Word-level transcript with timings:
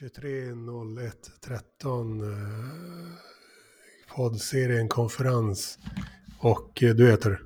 23.01.13 0.00 2.22
eh, 2.22 2.28
poddserien 4.16 4.88
konferens. 4.88 5.78
Och 6.38 6.82
eh, 6.82 6.94
du 6.94 7.10
heter? 7.10 7.40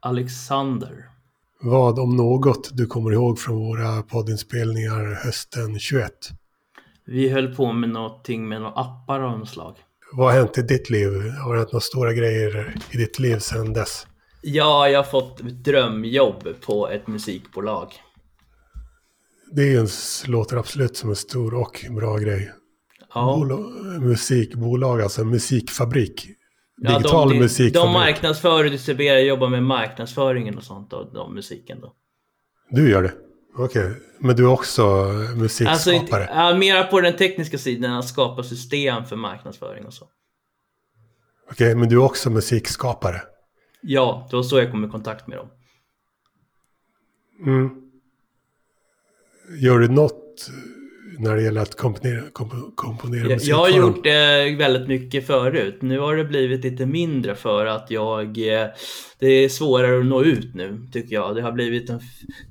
Alexander. 0.00 1.08
Vad 1.60 1.98
om 1.98 2.16
något 2.16 2.76
du 2.76 2.86
kommer 2.86 3.12
ihåg 3.12 3.38
från 3.38 3.56
våra 3.56 4.02
poddinspelningar 4.02 5.24
hösten 5.24 5.78
21? 5.78 6.12
Vi 7.04 7.28
höll 7.28 7.54
på 7.54 7.72
med 7.72 7.90
någonting 7.90 8.48
med 8.48 8.60
några 8.60 8.74
appar 8.74 9.20
av 9.20 9.38
något 9.38 9.48
slag. 9.48 9.76
Vad 10.12 10.32
har 10.32 10.40
hänt 10.40 10.58
i 10.58 10.62
ditt 10.62 10.90
liv? 10.90 11.10
Har 11.44 11.54
det 11.54 11.60
hänt 11.60 11.72
några 11.72 11.80
stora 11.80 12.12
grejer 12.12 12.74
i 12.90 12.96
ditt 12.96 13.18
liv 13.18 13.38
sedan 13.38 13.72
dess? 13.72 14.06
Ja, 14.42 14.88
jag 14.88 14.98
har 14.98 15.10
fått 15.10 15.38
drömjobb 15.38 16.48
på 16.60 16.88
ett 16.88 17.06
musikbolag. 17.06 17.92
Det 19.52 19.62
är 19.74 19.80
en, 19.80 19.88
låter 20.32 20.56
absolut 20.56 20.96
som 20.96 21.10
en 21.10 21.16
stor 21.16 21.54
och 21.54 21.84
bra 21.90 22.16
grej. 22.18 22.52
Ja. 23.14 23.36
Bolag, 23.36 23.60
musikbolag, 24.02 25.00
alltså 25.02 25.24
musikfabrik. 25.24 26.26
Ja, 26.76 26.98
Digital 26.98 27.28
de, 27.28 27.34
de, 27.34 27.40
musikfabrik. 27.40 27.74
de 27.74 27.92
marknadsför 27.92 28.64
och 28.64 28.70
distribuerar, 28.70 29.18
jobbar 29.18 29.48
med 29.48 29.62
marknadsföringen 29.62 30.56
och 30.56 30.62
sånt 30.64 30.92
av 30.92 31.12
de 31.12 31.34
musiken 31.34 31.80
då. 31.80 31.94
Du 32.70 32.90
gör 32.90 33.02
det? 33.02 33.12
Okej. 33.56 33.92
Men 34.18 34.36
du 34.36 34.42
är 34.42 34.48
också 34.48 34.82
Alltså, 34.84 35.36
musikskapare? 35.36 35.94
inte, 36.22 36.32
ja, 36.34 36.54
mera 36.54 36.84
på 36.84 37.00
den 37.00 37.16
tekniska 37.16 37.58
sidan, 37.58 37.92
att 37.92 38.08
skapa 38.08 38.42
system 38.42 39.04
för 39.04 39.16
marknadsföring 39.16 39.86
och 39.86 39.94
så. 39.94 40.06
Okej, 41.50 41.74
men 41.74 41.88
du 41.88 41.96
är 41.96 42.04
också 42.04 42.30
musikskapare? 42.30 43.22
Ja, 43.82 44.26
det 44.30 44.36
var 44.36 44.42
så 44.42 44.58
jag 44.58 44.70
kom 44.70 44.84
i 44.84 44.88
kontakt 44.88 45.26
med 45.26 45.38
dem. 45.38 45.48
Mm. 47.46 47.70
Gör 49.58 49.78
du 49.78 49.88
något 49.88 50.50
när 51.18 51.36
det 51.36 51.42
gäller 51.42 51.60
att 51.60 51.76
komponera, 51.76 52.20
komp- 52.32 52.72
komponera 52.74 53.22
Jag, 53.22 53.30
musik 53.30 53.50
jag 53.50 53.56
har 53.56 53.70
gjort 53.70 54.04
det 54.04 54.56
väldigt 54.58 54.88
mycket 54.88 55.26
förut. 55.26 55.78
Nu 55.80 55.98
har 55.98 56.16
det 56.16 56.24
blivit 56.24 56.64
lite 56.64 56.86
mindre 56.86 57.34
för 57.34 57.66
att 57.66 57.90
jag... 57.90 58.26
eh, 58.38 58.68
Det 59.18 59.26
är 59.26 59.48
svårare 59.48 59.98
att 60.00 60.06
nå 60.06 60.22
ut 60.24 60.54
nu, 60.54 60.88
tycker 60.92 61.14
jag. 61.14 61.36
Det 61.36 61.42
har 61.42 61.52
blivit 61.52 61.90
en 61.90 62.00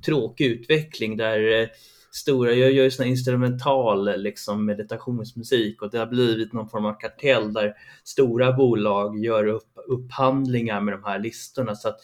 tråkig 0.05 0.45
utveckling 0.45 1.17
där 1.17 1.61
eh, 1.61 1.67
stora... 2.11 2.53
Jag 2.53 2.71
gör 2.71 2.83
ju 2.83 2.91
sån 2.91 3.05
instrumental 3.05 4.21
liksom, 4.21 4.65
meditationsmusik 4.65 5.81
och 5.81 5.89
det 5.91 5.97
har 5.97 6.07
blivit 6.07 6.53
någon 6.53 6.69
form 6.69 6.85
av 6.85 6.93
kartell 6.99 7.53
där 7.53 7.73
stora 8.03 8.51
bolag 8.53 9.25
gör 9.25 9.45
upp, 9.47 9.69
upphandlingar 9.87 10.81
med 10.81 10.93
de 10.93 11.03
här 11.03 11.19
listorna. 11.19 11.75
Så 11.75 11.87
att 11.87 11.97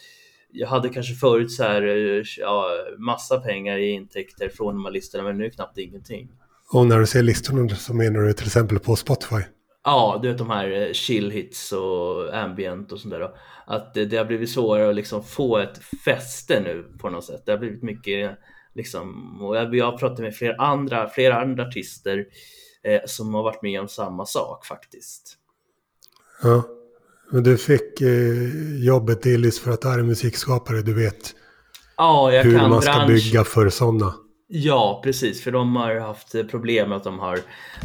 jag 0.52 0.68
hade 0.68 0.88
kanske 0.88 1.14
förut 1.14 1.52
så 1.52 1.62
här, 1.62 1.82
eh, 1.82 2.22
ja, 2.38 2.68
massa 2.98 3.40
pengar 3.40 3.78
i 3.78 3.90
intäkter 3.90 4.48
från 4.48 4.74
de 4.74 4.84
här 4.84 4.92
listorna, 4.92 5.24
men 5.24 5.38
nu 5.38 5.44
är 5.44 5.50
knappt 5.50 5.78
ingenting. 5.78 6.28
Och 6.72 6.86
när 6.86 6.98
du 6.98 7.06
säger 7.06 7.22
listorna 7.22 7.68
så 7.68 7.94
menar 7.94 8.20
du 8.20 8.32
till 8.32 8.46
exempel 8.46 8.78
på 8.78 8.96
Spotify? 8.96 9.42
Ja, 9.84 10.18
du 10.22 10.28
vet 10.28 10.38
de 10.38 10.50
här 10.50 10.70
eh, 10.70 10.92
chill 10.92 11.30
hits 11.30 11.72
och 11.72 12.36
ambient 12.36 12.92
och 12.92 13.00
sånt 13.00 13.14
där. 13.14 13.20
Då. 13.20 13.36
Att 13.66 13.94
det, 13.94 14.04
det 14.04 14.16
har 14.16 14.24
blivit 14.24 14.50
svårare 14.50 14.88
att 14.88 14.94
liksom 14.94 15.22
få 15.22 15.58
ett 15.58 15.78
fäste 16.04 16.60
nu 16.60 16.84
på 16.98 17.10
något 17.10 17.24
sätt. 17.24 17.42
Det 17.46 17.52
har 17.52 17.58
blivit 17.58 17.82
mycket 17.82 18.38
liksom, 18.74 19.36
och 19.42 19.56
jag, 19.56 19.74
jag 19.74 19.90
har 19.90 19.98
pratat 19.98 20.18
med 20.18 20.36
flera 20.36 20.56
andra, 20.56 21.08
flera 21.08 21.40
andra 21.40 21.66
artister 21.66 22.26
eh, 22.82 23.00
som 23.06 23.34
har 23.34 23.42
varit 23.42 23.62
med 23.62 23.80
om 23.80 23.88
samma 23.88 24.26
sak 24.26 24.66
faktiskt. 24.66 25.38
Ja. 26.42 26.64
Men 27.30 27.42
du 27.42 27.56
fick 27.56 28.00
eh, 28.00 28.84
jobbet 28.84 29.22
delvis 29.22 29.60
för 29.60 29.70
att 29.70 29.80
du 29.80 29.88
är 29.88 30.02
musikskapare. 30.02 30.82
Du 30.82 30.94
vet 30.94 31.34
Ja, 31.96 32.32
jag 32.32 32.44
hur 32.44 32.58
kan 32.58 32.70
man 32.70 32.82
ska 32.82 32.92
bransch. 32.92 33.08
bygga 33.08 33.44
för 33.44 33.68
sådana. 33.68 34.14
Ja, 34.48 35.00
precis. 35.04 35.42
För 35.44 35.50
de 35.52 35.76
har 35.76 35.94
haft 36.00 36.48
problem 36.50 36.88
med 36.88 36.96
att 36.96 37.04
de 37.04 37.18
har 37.18 37.38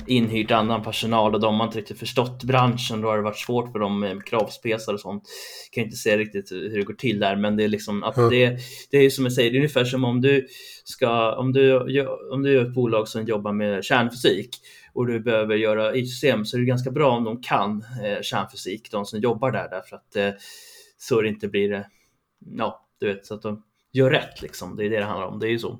inhyrt 0.08 0.52
annan 0.52 0.84
personal 0.84 1.34
och 1.36 1.42
de 1.42 1.60
har 1.60 1.66
inte 1.68 1.78
riktigt 1.78 2.00
förstått 2.00 2.44
branschen. 2.44 3.02
Då 3.02 3.08
har 3.08 3.18
det 3.18 3.24
varit 3.24 3.38
svårt 3.40 3.72
för 3.72 3.80
dem 3.80 4.00
med 4.00 4.26
kravspesar 4.26 4.94
och 4.94 5.00
sånt. 5.00 5.24
Kan 5.72 5.84
inte 5.84 5.96
säga 5.96 6.18
riktigt 6.18 6.52
hur 6.52 6.78
det 6.78 6.84
går 6.84 6.94
till 6.94 7.20
där, 7.20 7.36
men 7.36 7.58
det 7.58 7.64
är 7.64 7.68
liksom 7.68 8.04
att 8.04 8.18
Ja. 8.18 8.30
det, 8.30 8.58
det 8.92 8.98
är 8.98 9.10
som 9.10 9.26
jag 9.26 9.34
säger, 9.34 9.52
det 9.52 9.56
är 9.56 9.60
ungefär 9.60 9.86
som 9.86 10.04
om 10.04 10.22
du 10.22 10.48
ska, 10.84 11.36
om 11.36 11.54
du, 11.54 11.78
om 12.34 12.44
du 12.44 12.58
är 12.60 12.66
ett 12.66 12.74
bolag 12.74 13.08
som 13.08 13.26
jobbar 13.26 13.52
med 13.54 13.84
kärnfysik 13.84 14.50
och 14.94 15.08
du 15.08 15.20
behöver 15.20 15.56
göra 15.56 15.96
IT-system 15.96 16.46
så 16.46 16.58
är 16.58 16.60
det 16.62 16.66
ganska 16.68 16.92
bra 16.92 17.12
om 17.12 17.24
de 17.24 17.42
kan 17.42 17.86
eh, 18.04 18.22
kärnfysik, 18.22 18.92
de 18.92 19.06
som 19.06 19.20
jobbar 19.20 19.52
där, 19.52 19.70
därför 19.70 19.96
att 19.96 20.16
eh, 20.16 20.30
så 20.98 21.22
det 21.22 21.28
inte 21.28 21.48
blir, 21.48 21.74
eh, 21.74 21.82
ja, 22.58 22.88
du 23.00 23.08
vet, 23.08 23.26
så 23.26 23.34
att 23.36 23.42
de 23.42 23.64
gör 23.92 24.10
rätt 24.12 24.42
liksom. 24.42 24.76
Det 24.76 24.86
är 24.86 24.90
det 24.90 24.98
det 25.00 25.06
handlar 25.06 25.28
om, 25.28 25.40
det 25.40 25.48
är 25.48 25.52
ju 25.52 25.60
så. 25.60 25.80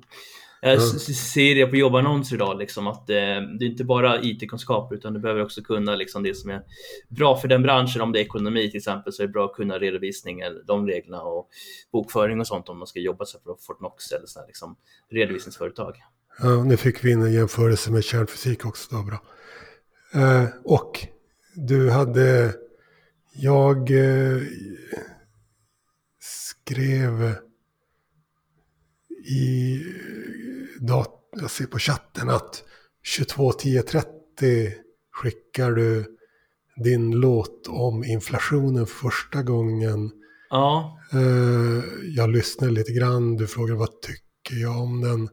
Jag 0.64 0.72
Mm. 0.72 0.80
ser 1.14 1.54
det 1.54 1.66
på 1.66 1.76
jobbannonser 1.76 2.36
idag, 2.36 2.58
liksom, 2.58 2.86
att 2.86 3.10
eh, 3.10 3.14
det 3.14 3.64
är 3.64 3.64
inte 3.64 3.84
bara 3.84 4.22
IT-kunskap 4.22 4.92
utan 4.92 5.12
du 5.14 5.20
behöver 5.20 5.42
också 5.42 5.62
kunna 5.62 5.94
liksom, 5.94 6.22
det 6.22 6.34
som 6.34 6.50
är 6.50 6.62
bra 7.08 7.36
för 7.36 7.48
den 7.48 7.62
branschen. 7.62 8.02
Om 8.02 8.12
det 8.12 8.18
är 8.20 8.24
ekonomi 8.24 8.70
till 8.70 8.78
exempel 8.78 9.12
så 9.12 9.22
är 9.22 9.26
det 9.26 9.32
bra 9.32 9.44
att 9.44 9.52
kunna 9.52 9.78
redovisning, 9.78 10.40
eller 10.40 10.62
de 10.62 10.86
reglerna 10.86 11.22
och 11.22 11.48
bokföring 11.92 12.40
och 12.40 12.46
sånt 12.46 12.68
om 12.68 12.78
man 12.78 12.86
ska 12.86 13.00
jobba 13.00 13.24
så 13.24 13.38
här 13.38 13.42
för 13.42 13.56
Fortnox 13.62 14.12
eller 14.12 14.26
så 14.26 14.40
här, 14.40 14.46
liksom, 14.46 14.76
redovisningsföretag. 15.10 15.96
Ja, 16.38 16.64
nu 16.64 16.76
fick 16.76 17.04
vi 17.04 17.10
in 17.10 17.22
en 17.22 17.32
jämförelse 17.32 17.90
med 17.90 18.04
kärnfysik 18.04 18.64
också. 18.66 18.88
Det 18.90 18.96
var 18.96 19.04
bra. 19.04 19.22
Eh, 20.14 20.48
och 20.64 21.06
du 21.54 21.90
hade... 21.90 22.54
Jag 23.34 23.90
eh, 23.90 24.42
skrev 26.20 27.34
i 29.26 29.82
dat- 30.80 31.18
jag 31.40 31.50
ser 31.50 31.66
på 31.66 31.78
chatten 31.78 32.30
att 32.30 32.64
22.10.30 33.18 34.72
skickar 35.12 35.72
du 35.72 36.16
din 36.76 37.10
låt 37.10 37.66
om 37.68 38.04
inflationen 38.04 38.86
för 38.86 38.94
första 39.10 39.42
gången. 39.42 40.10
Ja, 40.50 40.98
Eh, 41.12 41.84
jag 42.02 42.30
lyssnade 42.30 42.72
lite 42.72 42.92
grann, 42.92 43.36
du 43.36 43.46
frågade 43.46 43.78
vad 43.78 44.00
tycker 44.00 44.56
jag 44.62 44.76
om 44.82 45.00
den. 45.00 45.28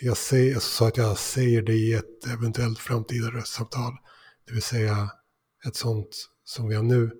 Jag, 0.00 0.16
säger, 0.16 0.52
jag 0.52 0.62
sa 0.62 0.88
att 0.88 0.96
jag 0.96 1.18
säger 1.18 1.62
det 1.62 1.72
i 1.72 1.94
ett 1.94 2.26
eventuellt 2.32 2.78
framtida 2.78 3.30
röstsamtal. 3.30 3.92
Det 4.46 4.52
vill 4.52 4.62
säga 4.62 5.10
ett 5.66 5.76
sånt 5.76 6.28
som 6.44 6.68
vi 6.68 6.74
har 6.74 6.82
nu. 6.82 7.10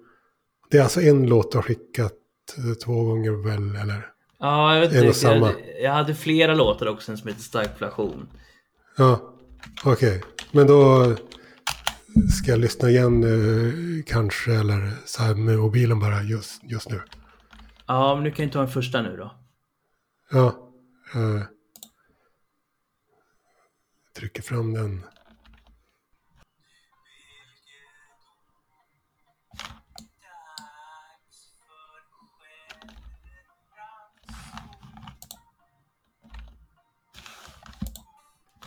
Det 0.70 0.78
är 0.78 0.82
alltså 0.82 1.00
en 1.00 1.26
låt 1.26 1.52
du 1.52 1.58
har 1.58 1.62
skickat 1.62 2.12
eh, 2.58 2.74
två 2.74 3.04
gånger 3.04 3.30
väl, 3.30 3.76
eller? 3.76 4.12
ja 4.38 4.74
jag, 4.74 4.80
vet 4.80 4.92
En 4.92 5.06
inte, 5.06 5.26
jag, 5.26 5.54
jag 5.82 5.92
hade 5.92 6.14
flera 6.14 6.54
låtar 6.54 6.86
också 6.86 7.16
som 7.16 7.28
heter 7.28 7.42
Stagflation. 7.42 8.28
Ja, 8.96 9.34
okej. 9.84 10.22
Men 10.52 10.66
då 10.66 11.14
ska 12.40 12.50
jag 12.50 12.60
lyssna 12.60 12.90
igen 12.90 13.24
eh, 13.24 14.04
kanske, 14.06 14.54
eller 14.54 14.92
så 15.04 15.22
här 15.22 15.34
med 15.34 15.58
mobilen 15.58 16.00
bara 16.00 16.22
just, 16.22 16.64
just 16.64 16.90
nu. 16.90 17.00
Ja, 17.86 18.14
men 18.14 18.24
du 18.24 18.30
kan 18.32 18.44
ju 18.44 18.50
ta 18.50 18.58
den 18.58 18.68
första 18.68 19.02
nu 19.02 19.16
då. 19.16 19.34
Ja. 20.30 20.72
Eh, 21.14 21.42
trycker 24.18 24.42
fram 24.42 24.74
den. 24.74 25.04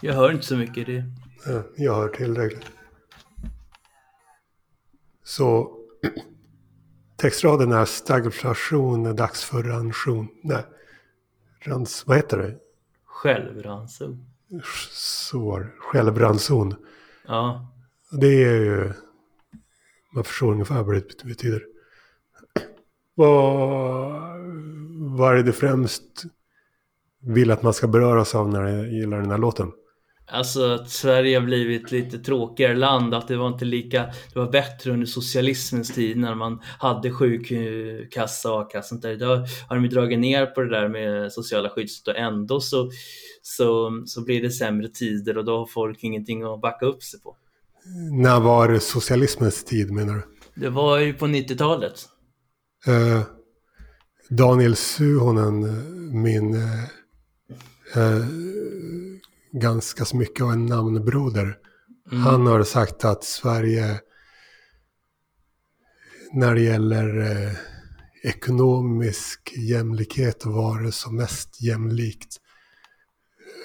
Jag 0.01 0.13
hör 0.13 0.31
inte 0.31 0.45
så 0.45 0.57
mycket. 0.57 0.85
Det. 0.85 1.03
Ja, 1.45 1.63
jag 1.77 1.95
hör 1.95 2.07
tillräckligt. 2.07 2.71
Så 5.23 5.77
textraden 7.17 7.71
är 7.71 7.85
stagflation, 7.85 9.15
dags 9.15 9.43
för 9.43 9.63
ranson. 9.63 10.27
Nej, 10.43 10.63
rans, 11.59 12.07
vad 12.07 12.17
heter 12.17 12.37
det? 12.37 12.59
Självranson. 13.05 14.31
Sår, 14.91 15.75
självranson. 15.79 16.75
Ja. 17.27 17.67
Det 18.11 18.43
är 18.43 18.59
ju, 18.59 18.93
man 20.13 20.23
förstår 20.23 20.51
ungefär 20.51 20.83
vad 20.83 20.95
det 20.95 21.23
betyder. 21.23 21.63
Vad, 23.15 24.21
vad 25.17 25.37
är 25.37 25.43
det 25.43 25.53
främst 25.53 26.23
vill 27.21 27.51
att 27.51 27.63
man 27.63 27.73
ska 27.73 27.87
beröras 27.87 28.35
av 28.35 28.49
när 28.49 28.63
det 28.63 28.87
gillar 28.87 29.21
den 29.21 29.31
här 29.31 29.37
låten? 29.37 29.71
Alltså 30.27 30.73
att 30.73 30.89
Sverige 30.89 31.37
har 31.37 31.45
blivit 31.45 31.91
lite 31.91 32.19
tråkigare 32.19 32.75
land, 32.75 33.13
att 33.13 33.27
det 33.27 33.37
var 33.37 33.47
inte 33.47 33.65
lika, 33.65 34.03
det 34.33 34.39
var 34.39 34.51
bättre 34.51 34.91
under 34.91 35.05
socialismens 35.05 35.93
tid 35.93 36.17
när 36.17 36.35
man 36.35 36.61
hade 36.79 37.11
sjukkassa 37.11 38.53
och 38.53 38.61
a-kassa. 38.61 38.79
och 38.79 38.85
sånt 38.85 39.01
där. 39.01 39.09
Idag 39.09 39.45
har 39.67 39.75
de 39.75 39.83
ju 39.83 39.89
dragit 39.89 40.19
ner 40.19 40.45
på 40.45 40.61
det 40.61 40.69
där 40.69 40.89
med 40.89 41.33
sociala 41.33 41.69
skyddsnät 41.69 42.15
och 42.15 42.21
ändå 42.21 42.59
så, 42.59 42.89
så, 43.41 44.03
så 44.05 44.21
blir 44.21 44.41
det 44.41 44.51
sämre 44.51 44.87
tider 44.87 45.37
och 45.37 45.45
då 45.45 45.57
har 45.57 45.65
folk 45.65 46.03
ingenting 46.03 46.43
att 46.43 46.61
backa 46.61 46.85
upp 46.85 47.03
sig 47.03 47.21
på. 47.21 47.35
När 48.11 48.39
var 48.39 48.67
det 48.67 48.79
socialismens 48.79 49.63
tid 49.63 49.91
menar 49.91 50.13
du? 50.13 50.21
Det 50.61 50.69
var 50.69 50.99
ju 50.99 51.13
på 51.13 51.25
90-talet. 51.25 52.05
Eh, 52.87 53.21
Daniel 54.29 54.75
Suhonen, 54.75 55.61
min 56.21 56.55
eh, 56.55 56.83
eh, 57.95 58.25
ganska 59.51 60.05
så 60.05 60.17
mycket 60.17 60.43
av 60.43 60.51
en 60.51 60.65
namnbroder. 60.65 61.57
Mm. 62.11 62.23
Han 62.23 62.47
har 62.47 62.63
sagt 62.63 63.05
att 63.05 63.23
Sverige 63.23 63.99
när 66.33 66.55
det 66.55 66.61
gäller 66.61 67.19
eh, 67.19 67.51
ekonomisk 68.23 69.53
jämlikhet 69.57 70.45
var 70.45 70.91
som 70.91 71.15
mest 71.15 71.61
jämlikt 71.61 72.37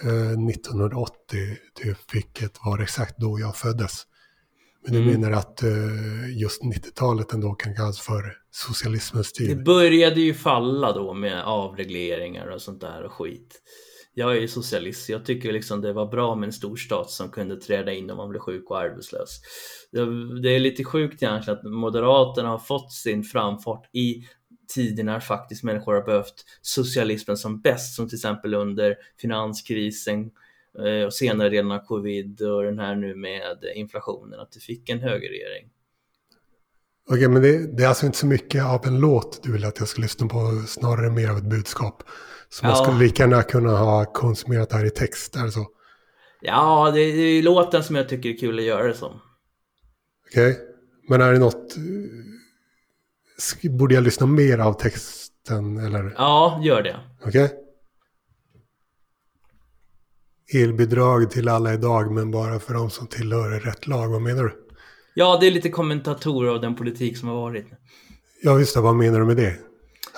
eh, 0.04 0.48
1980, 0.50 1.56
typ, 1.82 1.98
vilket 2.12 2.58
var 2.64 2.78
exakt 2.78 3.18
då 3.18 3.40
jag 3.40 3.56
föddes. 3.56 4.06
Men 4.82 4.92
du 4.92 5.02
mm. 5.02 5.20
menar 5.20 5.38
att 5.38 5.62
eh, 5.62 6.36
just 6.36 6.62
90-talet 6.62 7.32
ändå 7.32 7.54
kan 7.54 7.74
kallas 7.76 8.00
för 8.00 8.36
socialismens 8.50 9.32
tid? 9.32 9.48
Det 9.48 9.64
började 9.64 10.20
ju 10.20 10.34
falla 10.34 10.92
då 10.92 11.14
med 11.14 11.44
avregleringar 11.44 12.46
och 12.46 12.62
sånt 12.62 12.80
där 12.80 13.02
och 13.02 13.12
skit. 13.12 13.62
Jag 14.18 14.36
är 14.36 14.40
ju 14.40 14.48
socialist, 14.48 15.08
jag 15.08 15.24
tycker 15.24 15.52
liksom 15.52 15.80
det 15.80 15.92
var 15.92 16.06
bra 16.06 16.34
med 16.34 16.46
en 16.46 16.52
storstat 16.52 17.10
som 17.10 17.30
kunde 17.30 17.56
träda 17.56 17.92
in 17.92 18.10
om 18.10 18.16
man 18.16 18.28
blev 18.28 18.40
sjuk 18.40 18.70
och 18.70 18.78
arbetslös. 18.78 19.40
Det 20.42 20.48
är 20.48 20.58
lite 20.58 20.84
sjukt 20.84 21.22
egentligen 21.22 21.58
att 21.58 21.64
Moderaterna 21.64 22.48
har 22.48 22.58
fått 22.58 22.92
sin 22.92 23.24
framfart 23.24 23.88
i 23.92 24.26
tider 24.74 25.04
när 25.04 25.20
faktiskt 25.20 25.64
människor 25.64 25.94
har 25.94 26.02
behövt 26.02 26.44
socialismen 26.62 27.36
som 27.36 27.60
bäst, 27.60 27.94
som 27.94 28.08
till 28.08 28.16
exempel 28.16 28.54
under 28.54 28.96
finanskrisen 29.20 30.30
eh, 30.78 31.06
och 31.06 31.14
senare 31.14 31.48
delen 31.48 31.72
av 31.72 31.78
covid 31.78 32.42
och 32.42 32.62
den 32.62 32.78
här 32.78 32.94
nu 32.94 33.14
med 33.14 33.56
inflationen, 33.74 34.40
att 34.40 34.52
du 34.52 34.60
fick 34.60 34.88
en 34.88 35.00
högerregering. 35.00 35.70
Okej, 37.10 37.28
men 37.28 37.42
det, 37.42 37.76
det, 37.76 37.84
är 37.84 37.88
alltså 37.88 38.06
inte 38.06 38.18
så 38.18 38.26
mycket 38.26 38.64
av 38.64 38.86
en 38.86 39.00
låt 39.00 39.42
du 39.42 39.52
vill 39.52 39.64
att 39.64 39.78
jag 39.78 39.88
ska 39.88 40.02
lyssna 40.02 40.26
på, 40.26 40.64
snarare 40.66 41.10
mer 41.10 41.30
av 41.30 41.36
ett 41.36 41.50
budskap. 41.50 42.02
Så 42.48 42.64
ja. 42.64 42.68
man 42.68 42.76
skulle 42.76 42.98
lika 42.98 43.22
gärna 43.22 43.42
kunna 43.42 43.76
ha 43.76 44.04
konsumerat 44.04 44.70
det 44.70 44.76
här 44.76 44.84
i 44.84 44.90
text, 44.90 45.36
är 45.36 45.44
det 45.44 45.52
så? 45.52 45.66
Ja, 46.40 46.90
det, 46.94 47.12
det 47.12 47.22
är 47.22 47.42
låten 47.42 47.84
som 47.84 47.96
jag 47.96 48.08
tycker 48.08 48.28
är 48.28 48.36
kul 48.36 48.58
att 48.58 48.64
göra 48.64 48.86
det 48.86 48.94
som. 48.94 49.20
Okej, 50.30 50.50
okay. 50.50 50.62
men 51.08 51.20
är 51.20 51.32
det 51.32 51.38
något... 51.38 51.76
Borde 53.62 53.94
jag 53.94 54.04
lyssna 54.04 54.26
mer 54.26 54.58
av 54.58 54.72
texten 54.72 55.78
eller? 55.78 56.14
Ja, 56.16 56.60
gör 56.64 56.82
det. 56.82 56.96
Okej. 57.24 57.44
Okay. 57.44 57.56
Elbidrag 60.62 61.30
till 61.30 61.48
alla 61.48 61.74
idag 61.74 62.12
men 62.12 62.30
bara 62.30 62.58
för 62.58 62.74
de 62.74 62.90
som 62.90 63.06
tillhör 63.06 63.60
rätt 63.60 63.86
lag. 63.86 64.08
Vad 64.08 64.22
menar 64.22 64.44
du? 64.44 64.66
Ja, 65.14 65.38
det 65.40 65.46
är 65.46 65.50
lite 65.50 65.70
kommentatorer 65.70 66.50
av 66.50 66.60
den 66.60 66.76
politik 66.76 67.16
som 67.16 67.28
har 67.28 67.36
varit. 67.36 67.66
Ja, 68.42 68.58
just 68.58 68.74
det. 68.74 68.80
Vad 68.80 68.96
menar 68.96 69.20
du 69.20 69.26
med 69.26 69.36
det? 69.36 69.56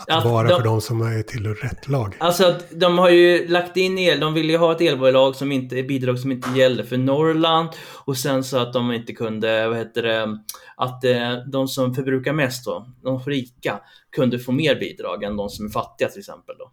Att 0.07 0.25
bara 0.25 0.49
de, 0.49 0.57
för 0.57 0.65
de 0.65 0.81
som 0.81 1.01
är 1.01 1.23
tillhör 1.23 1.55
rätt 1.55 1.89
lag. 1.89 2.17
Alltså, 2.19 2.55
de 2.71 2.99
har 2.99 3.11
ju 3.11 3.49
lagt 3.49 3.77
in 3.77 3.99
el. 3.99 4.21
De 4.21 4.35
vill 4.35 4.51
ju 4.51 4.57
ha 4.57 4.73
ett 4.73 4.81
elbolag 4.81 5.37
som 5.37 5.53
inte, 5.53 5.83
bidrag 5.83 6.19
som 6.19 6.33
inte 6.33 6.59
gäller 6.59 6.85
för 6.85 6.97
Norrland. 6.97 7.69
Och 8.05 8.17
sen 8.17 8.45
så 8.45 8.59
att 8.59 8.73
de 8.73 8.93
inte 8.93 9.13
kunde, 9.13 9.69
vad 9.69 9.77
heter 9.77 10.03
det, 10.03 10.39
att 10.77 11.05
eh, 11.05 11.37
de 11.53 11.69
som 11.69 11.95
förbrukar 11.95 12.33
mest 12.33 12.65
då, 12.65 12.87
de 13.03 13.21
rika, 13.21 13.81
kunde 14.17 14.39
få 14.39 14.53
mer 14.53 14.75
bidrag 14.75 15.23
än 15.23 15.37
de 15.37 15.49
som 15.49 15.67
är 15.67 15.71
fattiga 15.71 16.09
till 16.09 16.19
exempel 16.19 16.55
då. 16.59 16.73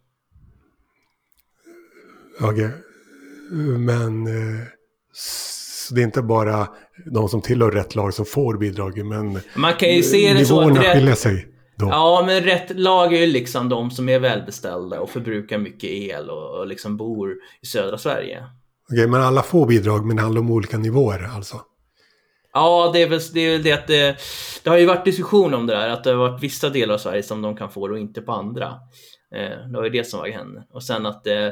Okej, 2.47 2.69
men 3.77 4.27
eh, 4.27 4.61
det 5.91 6.01
är 6.01 6.05
inte 6.05 6.21
bara 6.21 6.67
de 7.05 7.29
som 7.29 7.41
tillhör 7.41 7.71
rätt 7.71 7.95
lag 7.95 8.13
som 8.13 8.25
får 8.25 8.57
bidrag, 8.57 9.05
men 9.05 9.39
Man 9.55 9.73
kan 9.73 9.89
ju 9.89 10.03
se 10.03 10.33
det 10.33 10.45
så 10.45 10.69
att 10.69 10.77
skiljer 10.77 11.15
sig. 11.15 11.47
Då. 11.75 11.87
Ja, 11.87 12.23
men 12.25 12.43
rätt 12.43 12.79
lag 12.79 13.13
är 13.13 13.19
ju 13.19 13.27
liksom 13.27 13.69
de 13.69 13.91
som 13.91 14.09
är 14.09 14.19
välbeställda 14.19 14.99
och 14.99 15.09
förbrukar 15.09 15.57
mycket 15.57 15.89
el 15.89 16.29
och, 16.29 16.59
och 16.59 16.67
liksom 16.67 16.97
bor 16.97 17.35
i 17.61 17.65
södra 17.65 17.97
Sverige. 17.97 18.43
Okej, 18.91 19.07
men 19.07 19.21
alla 19.21 19.43
får 19.43 19.67
bidrag, 19.67 20.05
men 20.05 20.15
det 20.15 20.21
handlar 20.21 20.41
om 20.41 20.51
olika 20.51 20.77
nivåer 20.77 21.29
alltså? 21.35 21.61
Ja, 22.53 22.89
det 22.93 23.01
är 23.01 23.09
väl 23.09 23.19
det, 23.33 23.39
är 23.39 23.51
väl 23.51 23.63
det 23.63 23.71
att 23.71 23.87
det, 23.87 24.17
det 24.63 24.69
har 24.69 24.77
ju 24.77 24.85
varit 24.85 25.05
diskussion 25.05 25.53
om 25.53 25.67
det 25.67 25.73
där, 25.75 25.89
att 25.89 26.03
det 26.03 26.09
har 26.09 26.17
varit 26.17 26.43
vissa 26.43 26.69
delar 26.69 26.93
av 26.93 26.97
Sverige 26.97 27.23
som 27.23 27.41
de 27.41 27.57
kan 27.57 27.71
få 27.71 27.81
och 27.81 27.99
inte 27.99 28.21
på 28.21 28.31
andra. 28.31 28.73
Eh, 29.35 29.67
det 29.67 29.77
var 29.77 29.83
ju 29.83 29.89
det 29.89 30.03
som 30.03 30.19
var 30.19 30.27
henne. 30.27 30.63
Och 30.69 30.83
sen 30.83 31.05
att 31.05 31.27
eh, 31.27 31.49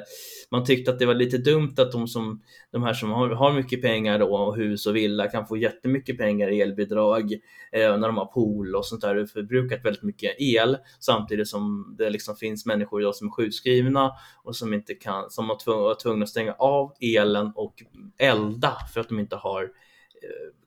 man 0.51 0.65
tyckte 0.65 0.91
att 0.91 0.99
det 0.99 1.05
var 1.05 1.13
lite 1.13 1.37
dumt 1.37 1.73
att 1.77 1.91
de, 1.91 2.07
som, 2.07 2.41
de 2.71 2.83
här 2.83 2.93
som 2.93 3.11
har, 3.11 3.29
har 3.29 3.53
mycket 3.53 3.81
pengar 3.81 4.19
då, 4.19 4.37
och 4.37 4.55
hus 4.55 4.87
och 4.87 4.95
villa 4.95 5.27
kan 5.27 5.47
få 5.47 5.57
jättemycket 5.57 6.17
pengar 6.17 6.51
i 6.51 6.61
elbidrag 6.61 7.33
eh, 7.71 7.97
när 7.97 8.07
de 8.07 8.17
har 8.17 8.25
pool 8.25 8.75
och 8.75 8.85
sånt 8.85 9.01
där 9.01 9.15
Det 9.15 9.27
förbrukat 9.27 9.85
väldigt 9.85 10.03
mycket 10.03 10.35
el 10.39 10.77
samtidigt 10.99 11.47
som 11.47 11.95
det 11.97 12.09
liksom 12.09 12.35
finns 12.35 12.65
människor 12.65 13.01
idag 13.01 13.15
som 13.15 13.27
är 13.27 13.31
sjukskrivna 13.31 14.11
och 14.43 14.55
som 14.55 14.73
inte 14.73 14.93
kan, 14.93 15.29
som 15.29 15.47
var 15.47 15.95
tvungna 16.01 16.23
att 16.23 16.29
stänga 16.29 16.53
av 16.53 16.93
elen 17.01 17.51
och 17.55 17.73
elda 18.17 18.77
för 18.93 19.01
att 19.01 19.09
de 19.09 19.19
inte 19.19 19.35
har, 19.35 19.63
eh, 19.63 19.69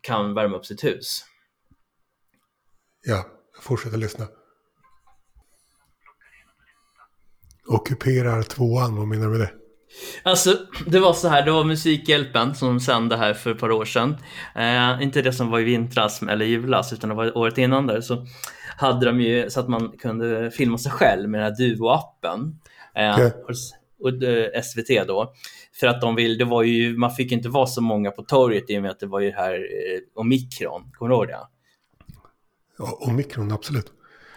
kan 0.00 0.34
värma 0.34 0.56
upp 0.56 0.66
sitt 0.66 0.84
hus. 0.84 1.24
Ja, 3.06 3.24
jag 3.54 3.62
fortsätter 3.62 3.98
lyssna. 3.98 4.26
Ockuperar 7.68 8.42
tvåan, 8.42 8.96
vad 8.96 9.08
menar 9.08 9.24
du 9.24 9.30
med 9.30 9.40
det? 9.40 9.50
Alltså, 10.22 10.56
det 10.86 10.98
var 10.98 11.12
så 11.12 11.28
här, 11.28 11.44
det 11.44 11.50
var 11.50 11.64
Musikhjälpen 11.64 12.54
som 12.54 12.80
sände 12.80 13.16
här 13.16 13.34
för 13.34 13.50
ett 13.50 13.58
par 13.58 13.70
år 13.70 13.84
sedan. 13.84 14.16
Eh, 14.54 15.02
inte 15.02 15.22
det 15.22 15.32
som 15.32 15.50
var 15.50 15.60
i 15.60 15.64
vintras 15.64 16.22
eller 16.22 16.44
julas, 16.44 16.92
utan 16.92 17.10
det 17.10 17.16
var 17.16 17.38
året 17.38 17.58
innan 17.58 17.86
där. 17.86 18.00
Så 18.00 18.26
hade 18.76 19.06
de 19.06 19.20
ju 19.20 19.50
så 19.50 19.60
att 19.60 19.68
man 19.68 19.92
kunde 19.98 20.50
filma 20.50 20.78
sig 20.78 20.92
själv 20.92 21.28
med 21.28 21.40
den 21.40 21.52
här 21.52 21.58
Duo-appen. 21.58 22.54
Eh, 22.94 23.14
okay. 23.14 23.30
och, 23.30 24.06
och 24.06 24.22
eh, 24.22 24.62
SVT 24.62 25.06
då. 25.06 25.32
För 25.80 25.86
att 25.86 26.00
de 26.00 26.14
vill, 26.14 26.38
det 26.38 26.44
var 26.44 26.62
ju, 26.62 26.96
man 26.96 27.10
fick 27.10 27.32
inte 27.32 27.48
vara 27.48 27.66
så 27.66 27.80
många 27.80 28.10
på 28.10 28.22
torget 28.22 28.70
i 28.70 28.78
och 28.78 28.82
med 28.82 28.90
att 28.90 29.00
det 29.00 29.06
var 29.06 29.20
ju 29.20 29.30
här 29.30 29.54
eh, 29.54 30.00
omikron, 30.14 30.90
kommer 30.92 31.08
du 31.08 31.14
ihåg 31.14 31.26
det? 31.26 31.38
Ja, 32.78 32.98
omikron, 33.00 33.52
absolut. 33.52 33.92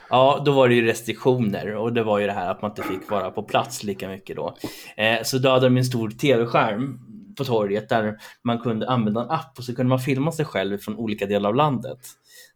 Ja, 0.10 0.42
då 0.46 0.52
var 0.52 0.70
det 0.70 0.76
ju 0.76 0.86
restriktioner 0.86 1.76
och 1.76 1.94
det 1.94 2.04
var 2.04 2.20
ju 2.20 2.26
det 2.26 2.34
här 2.34 2.52
att 2.52 2.62
man 2.62 2.72
inte 2.72 2.84
fick 2.84 3.12
vara 3.12 3.32
på 3.32 3.44
plats 3.44 3.84
lika 3.84 4.08
mycket 4.08 4.36
då. 4.36 4.56
Eh, 4.98 5.24
så 5.24 5.38
då 5.38 5.50
hade 5.50 5.66
de 5.66 5.78
en 5.78 5.86
stor 5.86 6.10
tv-skärm 6.10 7.00
på 7.38 7.46
torget 7.46 7.90
där 7.90 8.18
man 8.44 8.60
kunde 8.60 8.90
använda 8.90 9.22
en 9.22 9.30
app 9.30 9.58
och 9.58 9.64
så 9.64 9.76
kunde 9.76 9.90
man 9.90 10.00
filma 10.00 10.32
sig 10.32 10.46
själv 10.46 10.78
från 10.78 10.98
olika 10.98 11.26
delar 11.26 11.50
av 11.50 11.56
landet 11.56 12.00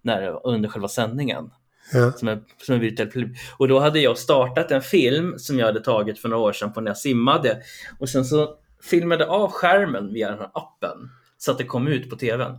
när, 0.02 0.48
under 0.48 0.70
själva 0.70 0.88
sändningen. 0.88 1.50
Ja. 1.94 2.12
Som 2.12 2.28
en, 2.28 2.44
som 2.58 2.76
en 2.76 2.82
virtuell. 2.82 3.30
Och 3.58 3.68
då 3.68 3.80
hade 3.80 4.00
jag 4.00 4.18
startat 4.18 4.72
en 4.72 4.82
film 4.82 5.34
som 5.38 5.60
jag 5.60 5.66
hade 5.66 5.84
tagit 5.84 6.20
för 6.20 6.30
några 6.30 6.44
år 6.44 6.54
sedan 6.54 6.74
på 6.74 6.82
när 6.82 6.90
jag 6.90 6.98
simmade. 6.98 7.62
Och 8.00 8.10
sen 8.10 8.26
så 8.26 8.56
filmade 8.90 9.28
av 9.28 9.52
skärmen 9.52 10.14
via 10.14 10.30
den 10.30 10.40
här 10.40 10.52
appen 10.54 10.98
så 11.38 11.52
att 11.52 11.58
det 11.58 11.64
kom 11.64 11.88
ut 11.88 12.10
på 12.10 12.16
tvn. 12.16 12.58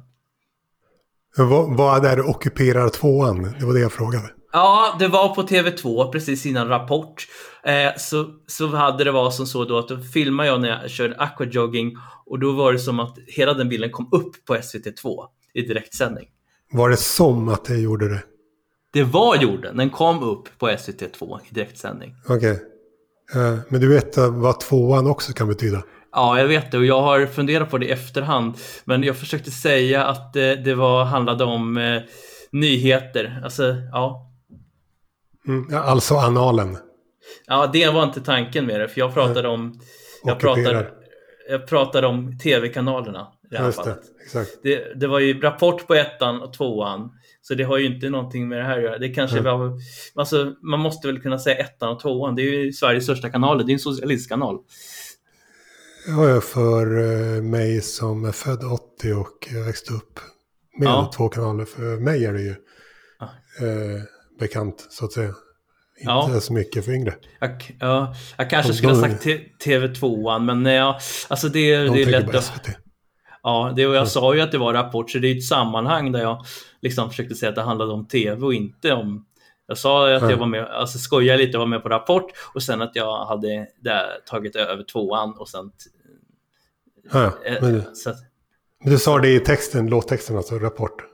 Vad, 1.37 1.76
vad 1.76 2.04
är 2.04 2.16
det 2.16 2.23
ockuperar 2.23 2.88
tvåan? 2.88 3.42
Det 3.59 3.66
var 3.66 3.75
det 3.75 3.80
jag 3.80 3.92
frågade. 3.92 4.30
Ja, 4.56 4.96
det 4.99 5.08
var 5.08 5.34
på 5.34 5.42
TV2 5.42 6.12
precis 6.12 6.46
innan 6.46 6.68
Rapport. 6.68 7.26
Eh, 7.64 7.96
så, 7.96 8.26
så 8.46 8.66
hade 8.66 9.04
det 9.04 9.12
varit 9.12 9.34
som 9.34 9.46
så 9.46 9.64
då 9.64 9.78
att 9.78 9.88
då 9.88 9.99
filmade 9.99 10.49
jag 10.49 10.61
när 10.61 10.68
jag 10.68 10.90
körde 10.90 11.16
aquajogging 11.16 11.96
och 12.26 12.38
då 12.38 12.52
var 12.52 12.73
det 12.73 12.78
som 12.78 13.00
att 13.00 13.18
hela 13.26 13.54
den 13.54 13.68
bilden 13.68 13.90
kom 13.90 14.08
upp 14.12 14.44
på 14.46 14.54
SVT2 14.54 15.25
i 15.54 15.62
direktsändning. 15.62 16.28
Var 16.73 16.90
det 16.90 16.96
som 16.96 17.49
att 17.49 17.64
det 17.64 17.76
gjorde 17.76 18.08
det? 18.08 18.23
Det 18.92 19.02
var 19.02 19.37
jorden, 19.37 19.76
den 19.76 19.90
kom 19.90 20.23
upp 20.23 20.58
på 20.58 20.68
SVT2 20.68 21.38
i 21.50 21.54
direktsändning. 21.54 22.14
Okej. 22.28 22.52
Okay. 22.52 23.42
Eh, 23.42 23.58
men 23.68 23.80
du 23.80 23.88
vet 23.88 24.16
eh, 24.16 24.40
vad 24.40 24.61
tvåan 24.61 25.06
också 25.06 25.32
kan 25.32 25.49
betyda? 25.49 25.82
Ja, 26.12 26.38
jag 26.38 26.49
vet 26.49 26.70
det 26.70 26.78
och 26.78 26.84
jag 26.84 27.02
har 27.02 27.26
funderat 27.26 27.70
på 27.70 27.78
det 27.78 27.87
i 27.87 27.90
efterhand. 27.90 28.54
Men 28.84 29.02
jag 29.02 29.16
försökte 29.16 29.50
säga 29.50 30.04
att 30.04 30.32
det, 30.32 30.56
det 30.56 30.75
var, 30.75 31.04
handlade 31.04 31.44
om 31.44 31.76
eh, 31.76 32.02
nyheter. 32.52 33.40
Alltså, 33.44 33.76
ja, 33.92 34.30
Mm, 35.48 35.74
alltså 35.74 36.14
analen. 36.14 36.76
Ja, 37.46 37.70
det 37.72 37.90
var 37.90 38.04
inte 38.04 38.20
tanken 38.20 38.66
med 38.66 38.80
det, 38.80 38.88
för 38.88 39.00
jag 39.00 39.14
pratade 39.14 39.48
om... 39.48 39.80
Jag 40.24 40.38
pratade, 40.38 40.90
jag 41.48 41.66
pratade 41.66 42.06
om 42.06 42.38
tv-kanalerna 42.38 43.32
i 43.44 43.46
det 43.50 43.58
här 43.58 43.70
fallet. 43.70 44.00
Det. 44.32 44.62
Det, 44.62 45.00
det, 45.00 45.06
var 45.06 45.18
ju 45.18 45.40
Rapport 45.40 45.86
på 45.86 45.94
ettan 45.94 46.40
och 46.40 46.52
tvåan. 46.52 47.10
Så 47.42 47.54
det 47.54 47.64
har 47.64 47.78
ju 47.78 47.86
inte 47.86 48.10
någonting 48.10 48.48
med 48.48 48.58
det 48.58 48.64
här 48.64 48.76
att 48.76 48.82
göra. 48.82 48.98
Det 48.98 49.08
kanske 49.08 49.38
mm. 49.38 49.58
var... 49.58 49.78
Alltså, 50.14 50.54
man 50.62 50.80
måste 50.80 51.06
väl 51.06 51.22
kunna 51.22 51.38
säga 51.38 51.56
ettan 51.56 51.88
och 51.88 52.00
tvåan. 52.00 52.34
Det 52.34 52.42
är 52.42 52.64
ju 52.64 52.72
Sveriges 52.72 53.04
största 53.04 53.30
kanaler. 53.30 53.64
Det 53.64 53.72
är 53.72 53.74
en 53.74 53.78
socialistkanal. 53.78 54.58
Ja, 56.06 56.40
för 56.40 56.86
eh, 57.36 57.42
mig 57.42 57.80
som 57.80 58.24
är 58.24 58.32
född 58.32 58.64
80 58.64 59.12
och 59.12 59.48
växte 59.66 59.92
upp 59.92 60.20
med 60.78 60.88
ja. 60.88 61.10
två 61.16 61.28
kanaler. 61.28 61.64
För 61.64 62.00
mig 62.00 62.24
är 62.24 62.32
det 62.32 62.42
ju 62.42 62.54
ja. 63.18 63.24
eh, 63.66 64.02
bekant 64.38 64.87
så 64.91 65.05
att 65.05 65.12
säga. 65.12 65.35
Inte 65.99 66.12
ja. 66.12 66.41
så 66.41 66.53
mycket 66.53 66.85
för 66.85 66.93
yngre. 66.93 67.14
Jag, 67.41 67.76
ja, 67.81 68.14
jag 68.37 68.50
kanske 68.50 68.73
de, 68.73 68.76
skulle 68.76 68.93
ha 68.93 69.00
sagt 69.00 69.26
TV2an, 69.64 70.38
men 70.38 70.67
ja, 70.67 70.99
alltså 71.29 71.49
det, 71.49 71.85
de 71.85 71.88
det 71.88 72.03
är 72.03 72.07
lätt 72.07 72.35
att... 72.35 72.69
Ja, 73.43 73.73
det, 73.76 73.83
jag 73.83 74.09
sa 74.09 74.35
ju 74.35 74.41
att 74.41 74.53
det 74.53 74.59
var 74.59 74.73
Rapport, 74.73 75.11
så 75.11 75.19
det 75.19 75.29
är 75.29 75.37
ett 75.37 75.45
sammanhang 75.45 76.12
där 76.12 76.21
jag 76.21 76.45
liksom 76.83 77.11
försökte 77.11 77.35
säga 77.35 77.50
att 77.50 77.57
det 77.57 77.62
handlade 77.62 77.93
om 77.93 78.07
TV 78.07 78.47
och 78.47 78.55
inte 78.55 78.93
om... 78.93 79.26
Jag 79.67 79.79
sa 79.79 80.14
att 80.14 80.31
jag 80.31 80.37
var 80.37 80.47
med, 80.47 80.64
alltså 80.64 80.99
skojade 80.99 81.38
lite 81.38 81.57
och 81.57 81.61
var 81.61 81.69
med 81.69 81.83
på 81.83 81.88
Rapport 81.88 82.25
och 82.55 82.62
sen 82.62 82.83
att 82.83 82.91
jag 82.95 83.25
hade 83.25 83.67
där, 83.81 84.07
tagit 84.26 84.57
över 84.57 84.83
tvåan 84.83 85.35
och 85.38 85.49
sen 85.49 85.71
Ja, 87.12 87.33
Eh, 87.45 87.62
men, 87.62 87.95
Så 87.95 88.11
att, 88.11 88.17
men 88.85 88.93
du 88.93 88.99
sa 88.99 89.19
det 89.19 89.35
i 89.35 89.41
texten, 89.41 89.87
låttexten, 89.87 90.37
alltså 90.37 90.59
rapport. 90.59 91.05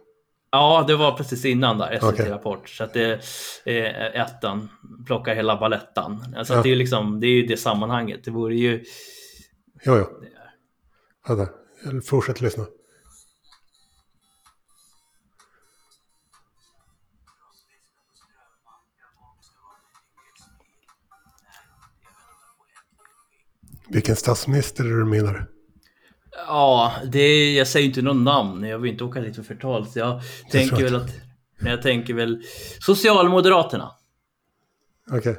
Ja, 0.52 0.84
det 0.86 0.96
var 0.96 1.16
precis 1.16 1.44
innan 1.44 1.78
där, 1.78 1.98
SVT 1.98 2.02
Okej. 2.12 2.30
Rapport. 2.30 2.68
Så 2.68 2.84
att 2.84 2.92
det 2.94 3.20
är 3.64 4.16
ettan, 4.20 4.68
plockar 5.06 5.34
hela 5.34 5.56
balettan. 5.56 6.34
Alltså 6.36 6.54
Ja. 6.54 6.62
det 6.62 6.72
är 6.72 6.76
liksom, 6.76 7.20
det 7.20 7.26
är 7.26 7.30
ju 7.34 7.46
det 7.46 7.56
sammanhanget. 7.56 8.24
Det 8.24 8.30
vore 8.30 8.54
ju, 8.56 8.84
Jo, 9.84 9.96
jo. 9.96 10.06
Vänta, 11.28 11.52
fortsätt 12.04 12.40
lyssna. 12.40 12.66
Vilken 23.88 24.16
statsminister 24.16 24.84
är 24.84 24.88
det 24.88 24.98
du 24.98 25.04
menar? 25.04 25.46
Ja, 26.32 26.92
det 27.12 27.54
jag 27.54 27.68
säger 27.68 27.86
inte 27.86 28.02
någon 28.02 28.24
namn. 28.24 28.64
Jag 28.64 28.78
vill 28.78 28.90
inte 28.90 29.04
åka 29.04 29.20
dit 29.20 29.36
för 29.36 29.42
förtal. 29.42 29.86
Så 29.86 29.98
jag 29.98 30.22
tänker 30.50 30.76
väl 30.76 30.92
jag 30.92 31.02
att, 31.02 31.10
jag 31.60 31.82
tänker 31.82 32.14
väl 32.14 32.42
Socialdemokraterna. 32.80 33.92
Okej. 35.10 35.36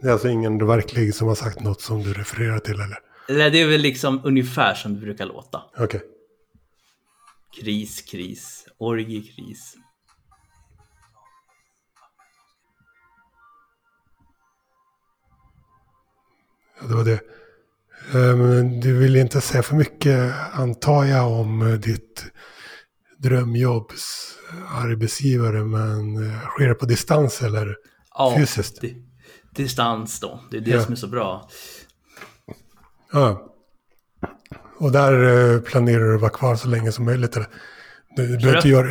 Det 0.00 0.08
är 0.08 0.12
alltså 0.12 0.28
ingen 0.28 0.66
verklig 0.66 1.14
som 1.14 1.28
har 1.28 1.34
sagt 1.34 1.60
något 1.60 1.80
som 1.80 2.02
du 2.02 2.12
refererar 2.12 2.58
till, 2.58 2.74
eller? 2.74 2.98
Eller 3.28 3.50
det 3.50 3.60
är 3.60 3.66
väl 3.66 3.80
liksom 3.80 4.20
ungefär 4.24 4.74
som 4.74 4.94
det 4.94 5.00
brukar 5.00 5.26
låta. 5.26 5.62
Okej. 5.78 6.02
Kris, 7.60 8.02
kris, 8.02 8.66
orgiekris. 8.78 9.76
Ja, 16.80 16.86
det 16.86 16.94
var 16.94 17.04
det. 17.04 17.20
Eh, 18.14 18.64
du 18.82 18.98
vill 18.98 19.16
inte 19.16 19.40
säga 19.40 19.62
för 19.62 19.76
mycket, 19.76 20.32
antar 20.52 21.04
jag, 21.04 21.32
om 21.32 21.62
eh, 21.62 21.72
ditt 21.72 22.24
drömjobbs 23.18 24.34
arbetsgivare, 24.74 25.64
men 25.64 26.26
eh, 26.30 26.40
sker 26.40 26.68
det 26.68 26.74
på 26.74 26.86
distans 26.86 27.42
eller 27.42 27.76
Ja, 28.14 28.34
fysiskt? 28.38 28.80
di- 28.80 29.02
distans 29.54 30.20
då. 30.20 30.40
Det 30.50 30.56
är 30.56 30.60
det 30.60 30.70
Ja. 30.70 30.82
som 30.82 30.92
är 30.92 30.96
så 30.96 31.06
bra. 31.08 31.48
Ja. 33.12 33.46
Och 34.78 34.92
där 34.92 35.60
planerar 35.60 36.04
du 36.04 36.14
att 36.14 36.20
vara 36.20 36.30
kvar 36.32 36.56
så 36.56 36.68
länge 36.68 36.92
som 36.92 37.04
möjligt? 37.04 37.36
Eller? 37.36 37.48
Du, 38.16 38.36
du 38.36 38.56
inte 38.56 38.68
göra, 38.68 38.88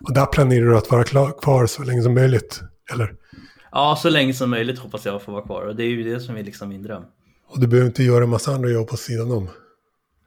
och 0.00 0.14
där 0.14 0.26
planerar 0.26 0.64
du 0.66 0.76
att 0.76 0.90
vara 0.90 1.04
klar, 1.04 1.40
kvar 1.42 1.66
så 1.66 1.82
länge 1.82 2.02
som 2.02 2.14
möjligt? 2.14 2.60
Eller? 2.92 3.14
Ja, 3.72 3.98
så 4.02 4.10
länge 4.10 4.34
som 4.34 4.50
möjligt 4.50 4.78
hoppas 4.78 5.06
jag 5.06 5.22
få 5.22 5.32
vara 5.32 5.42
kvar. 5.42 5.62
Och 5.62 5.76
det 5.76 5.84
är 5.84 5.88
ju 5.88 6.02
det 6.14 6.20
som 6.20 6.36
är 6.36 6.42
liksom 6.42 6.68
min 6.68 6.82
dröm. 6.82 7.02
Och 7.52 7.60
du 7.60 7.66
behöver 7.66 7.86
inte 7.88 8.02
göra 8.02 8.24
en 8.24 8.30
massa 8.30 8.52
andra 8.54 8.68
jobb 8.70 8.88
på 8.88 8.96
sidan 8.96 9.32
om? 9.32 9.48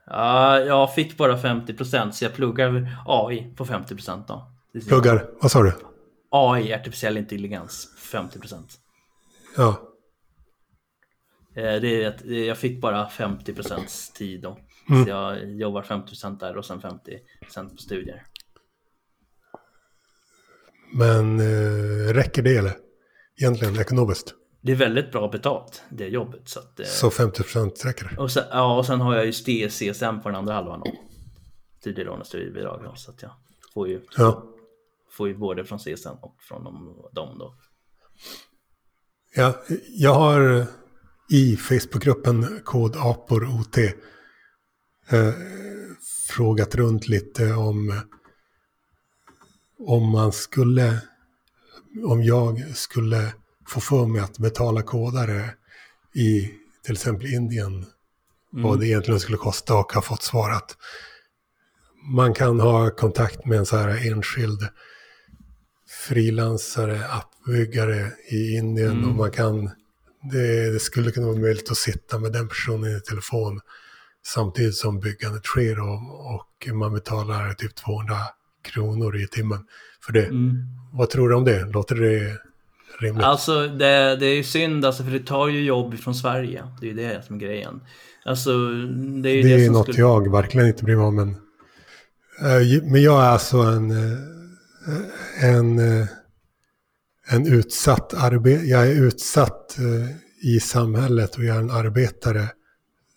Ja, 0.06 0.60
jag 0.60 0.94
fick 0.94 1.16
bara 1.16 1.36
50% 1.36 2.10
så 2.10 2.24
jag 2.24 2.34
pluggar 2.34 2.98
AI 3.06 3.54
på 3.56 3.64
50% 3.64 4.24
då. 4.28 4.52
Pluggar, 4.88 5.30
vad 5.40 5.50
sa 5.50 5.62
du? 5.62 5.72
AI, 6.30 6.74
artificiell 6.74 7.16
intelligens, 7.16 7.88
50%. 8.12 8.62
Ja, 9.56 9.92
Eh, 11.56 11.80
Det 11.80 12.02
är 12.02 12.08
att 12.08 12.24
eh, 12.24 12.38
jag 12.38 12.58
fick 12.58 12.80
bara 12.80 13.08
50% 13.08 14.12
tid 14.14 14.42
då. 14.42 14.58
Mm. 14.90 15.04
Så 15.04 15.10
jag 15.10 15.50
jobbar 15.60 15.82
50% 15.82 16.38
där 16.38 16.56
och 16.56 16.64
sen 16.64 16.80
50% 16.80 17.70
på 17.70 17.76
studier. 17.76 18.22
men 20.92 21.40
eh, 21.40 22.12
räcker 22.14 22.42
det 22.42 22.56
eller? 22.56 22.72
Egentligen 23.40 23.80
ekonomiskt? 23.80 24.34
Det 24.66 24.72
är 24.72 24.76
väldigt 24.76 25.12
bra 25.12 25.28
betalt, 25.28 25.82
det 25.90 26.06
jobbet. 26.06 26.48
Så 26.48 26.60
att, 26.60 26.80
eh, 26.80 26.86
Så 26.86 27.10
50% 27.10 27.84
räcker? 27.84 28.16
och, 28.18 28.30
sen, 28.32 28.44
ja, 28.50 28.78
och 28.78 28.86
sen 28.86 29.00
har 29.00 29.16
jag 29.16 29.26
ju 29.26 29.32
STCSM 29.32 30.20
på 30.22 30.28
den 30.28 30.34
andra 30.34 30.54
halvan 30.54 30.80
då. 30.80 30.92
Studielån 31.80 32.20
och 32.20 32.26
studiebidrag 32.26 32.80
då, 32.84 32.94
så 32.94 33.10
att 33.10 33.22
jag 33.22 33.30
får 33.74 33.88
ju, 33.88 34.00
Ja. 34.16 34.44
får 35.10 35.28
ju 35.28 35.34
både 35.36 35.64
från 35.64 35.78
CSN 35.78 36.08
och 36.20 36.36
från 36.48 36.64
dem, 36.64 36.96
dem 37.12 37.38
då. 37.38 37.54
Ja, 39.34 39.54
jag 39.88 40.14
har 40.14 40.54
eh, 40.60 40.66
i 41.30 41.56
Facebookgruppen 41.56 42.60
kod 42.64 42.96
apor 42.96 43.44
OT 43.60 43.78
eh, 43.78 45.34
frågat 46.28 46.74
runt 46.74 47.08
lite 47.08 47.52
om 47.52 48.00
om 49.78 50.10
man 50.10 50.32
skulle 50.32 51.00
om 52.06 52.22
jag 52.22 52.76
skulle 52.76 53.32
få 53.68 53.80
för 53.80 54.06
mig 54.06 54.20
att 54.20 54.38
betala 54.38 54.82
kodare 54.82 55.50
i 56.14 56.50
till 56.84 56.92
exempel 56.92 57.26
Indien 57.26 57.86
vad 58.50 58.80
det 58.80 58.86
egentligen 58.86 59.20
skulle 59.20 59.38
kosta 59.38 59.74
och 59.74 59.92
har 59.92 60.02
fått 60.02 60.22
svar 60.22 60.50
att 60.50 60.76
man 62.14 62.34
kan 62.34 62.60
ha 62.60 62.90
kontakt 62.90 63.46
med 63.46 63.58
en 63.58 63.66
så 63.66 63.76
här 63.76 64.10
enskild 64.12 64.68
frilansare, 66.08 67.00
appbyggare 67.08 68.12
i 68.30 68.56
Indien 68.56 69.04
och 69.04 69.14
man 69.16 69.30
kan, 69.30 69.70
det, 70.32 70.72
det 70.72 70.80
skulle 70.80 71.10
kunna 71.10 71.26
vara 71.26 71.38
möjligt 71.38 71.70
att 71.70 71.76
sitta 71.76 72.18
med 72.18 72.32
den 72.32 72.48
personen 72.48 72.96
i 72.96 73.00
telefon 73.00 73.60
samtidigt 74.26 74.76
som 74.76 75.00
byggandet 75.00 75.44
sker 75.44 75.80
och, 75.80 76.34
och 76.34 76.74
man 76.74 76.94
betalar 76.94 77.52
typ 77.52 77.74
200 77.74 78.16
kronor 78.64 79.16
i 79.16 79.26
timmen 79.26 79.66
för 80.06 80.12
det. 80.12 80.28
Vad 80.92 81.10
tror 81.10 81.28
du 81.28 81.34
om 81.34 81.44
det? 81.44 81.64
Låter 81.64 81.94
det 81.94 82.38
rimligt? 83.00 83.24
Alltså 83.24 83.66
det, 83.66 84.16
det 84.16 84.26
är 84.26 84.34
ju 84.34 84.44
synd 84.44 84.84
alltså 84.84 85.04
för 85.04 85.10
det 85.10 85.26
tar 85.26 85.48
ju 85.48 85.64
jobb 85.64 85.98
från 85.98 86.14
Sverige. 86.14 86.62
Det 86.80 86.86
är 86.86 86.90
ju 86.90 86.96
det 86.96 87.26
som 87.26 87.36
är 87.36 87.40
grejen. 87.40 87.80
Alltså 88.24 88.50
det 89.22 89.30
är 89.30 89.34
ju 89.34 89.42
det 89.42 89.48
det, 89.48 89.62
är 89.62 89.64
som 89.64 89.74
något 89.74 89.82
skulle... 89.82 89.98
jag 89.98 90.32
verkligen 90.32 90.66
inte 90.66 90.84
bryr 90.84 90.96
mig 90.96 91.04
om. 91.04 91.16
Men, 91.16 91.36
Eh, 92.40 92.82
men 92.82 93.02
jag 93.02 93.24
är 93.24 93.28
alltså 93.28 93.58
en, 93.58 93.90
eh, 93.90 94.18
en, 95.40 95.78
eh, 95.78 96.06
en 97.28 97.46
utsatt 97.46 98.14
arbete. 98.14 98.66
Jag 98.66 98.86
är 98.86 99.02
utsatt 99.02 99.76
i 100.42 100.60
samhället 100.60 101.36
och 101.36 101.44
jag 101.44 101.56
är 101.56 101.60
en 101.60 101.70
arbetare 101.70 102.48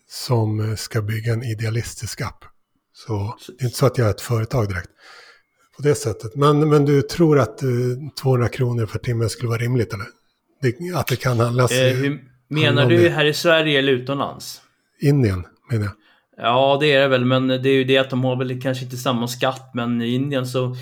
som 0.08 0.76
ska 0.76 1.02
bygga 1.02 1.32
en 1.32 1.42
idealistisk 1.42 2.20
app. 2.20 2.44
Så 2.92 3.36
det 3.58 3.64
är 3.64 3.66
inte 3.66 3.78
så 3.78 3.86
att 3.86 3.98
jag 3.98 4.06
är 4.06 4.10
ett 4.10 4.20
företag 4.20 4.68
direkt. 4.68 4.90
På 5.82 5.88
det 5.88 5.94
sättet. 5.94 6.36
Men, 6.36 6.68
men 6.68 6.84
du 6.84 7.02
tror 7.02 7.38
att 7.38 7.62
eh, 7.62 7.68
200 8.22 8.48
kronor 8.48 8.86
per 8.86 8.98
timme 8.98 9.28
skulle 9.28 9.48
vara 9.48 9.58
rimligt 9.58 9.94
eller? 9.94 10.06
Det, 10.62 10.98
att 10.98 11.06
det 11.06 11.16
kan 11.16 11.40
handlas 11.40 11.72
Eh, 11.72 11.96
hur, 11.96 12.20
menar 12.48 12.86
du 12.86 13.08
här 13.08 13.24
i 13.24 13.34
Sverige 13.34 13.78
eller 13.78 13.92
utomlands? 13.92 14.60
Indien 15.00 15.46
menar 15.70 15.84
jag. 15.84 15.92
Ja, 16.46 16.78
det 16.80 16.92
är 16.92 17.00
det 17.00 17.08
väl, 17.08 17.24
men 17.24 17.48
det 17.48 17.68
är 17.68 17.74
ju 17.74 17.84
det 17.84 17.98
att 17.98 18.10
de 18.10 18.24
har 18.24 18.36
väl 18.36 18.62
kanske 18.62 18.84
inte 18.84 18.96
samma 18.96 19.28
skatt, 19.28 19.70
men 19.74 20.02
i 20.02 20.14
Indien 20.14 20.46
så 20.46 20.76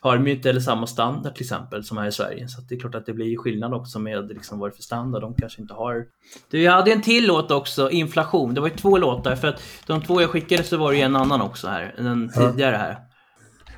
har 0.00 0.16
de 0.16 0.26
ju 0.26 0.32
inte 0.32 0.50
eller 0.50 0.60
samma 0.60 0.86
standard 0.86 1.34
till 1.34 1.44
exempel 1.44 1.84
som 1.84 1.98
här 1.98 2.06
i 2.06 2.12
Sverige. 2.12 2.48
Så 2.48 2.60
det 2.60 2.74
är 2.74 2.80
klart 2.80 2.94
att 2.94 3.06
det 3.06 3.12
blir 3.12 3.36
skillnad 3.36 3.74
också 3.74 3.98
med 3.98 4.28
liksom 4.28 4.58
vad 4.58 4.70
det 4.70 4.72
är 4.72 4.76
för 4.76 4.82
standard. 4.82 5.22
De 5.22 5.34
kanske 5.34 5.62
inte 5.62 5.74
har... 5.74 6.04
Du, 6.50 6.62
jag 6.62 6.72
hade 6.72 6.92
en 6.92 7.02
till 7.02 7.26
låt 7.26 7.50
också, 7.50 7.90
Inflation. 7.90 8.54
Det 8.54 8.60
var 8.60 8.68
ju 8.68 8.76
två 8.76 8.98
låtar, 8.98 9.36
för 9.36 9.48
att 9.48 9.62
de 9.86 10.02
två 10.02 10.20
jag 10.20 10.30
skickade 10.30 10.62
så 10.62 10.76
var 10.76 10.92
det 10.92 10.98
ju 10.98 11.02
en 11.02 11.16
annan 11.16 11.40
också 11.40 11.68
här, 11.68 11.94
den 11.96 12.30
tidigare 12.32 12.76
här. 12.76 13.13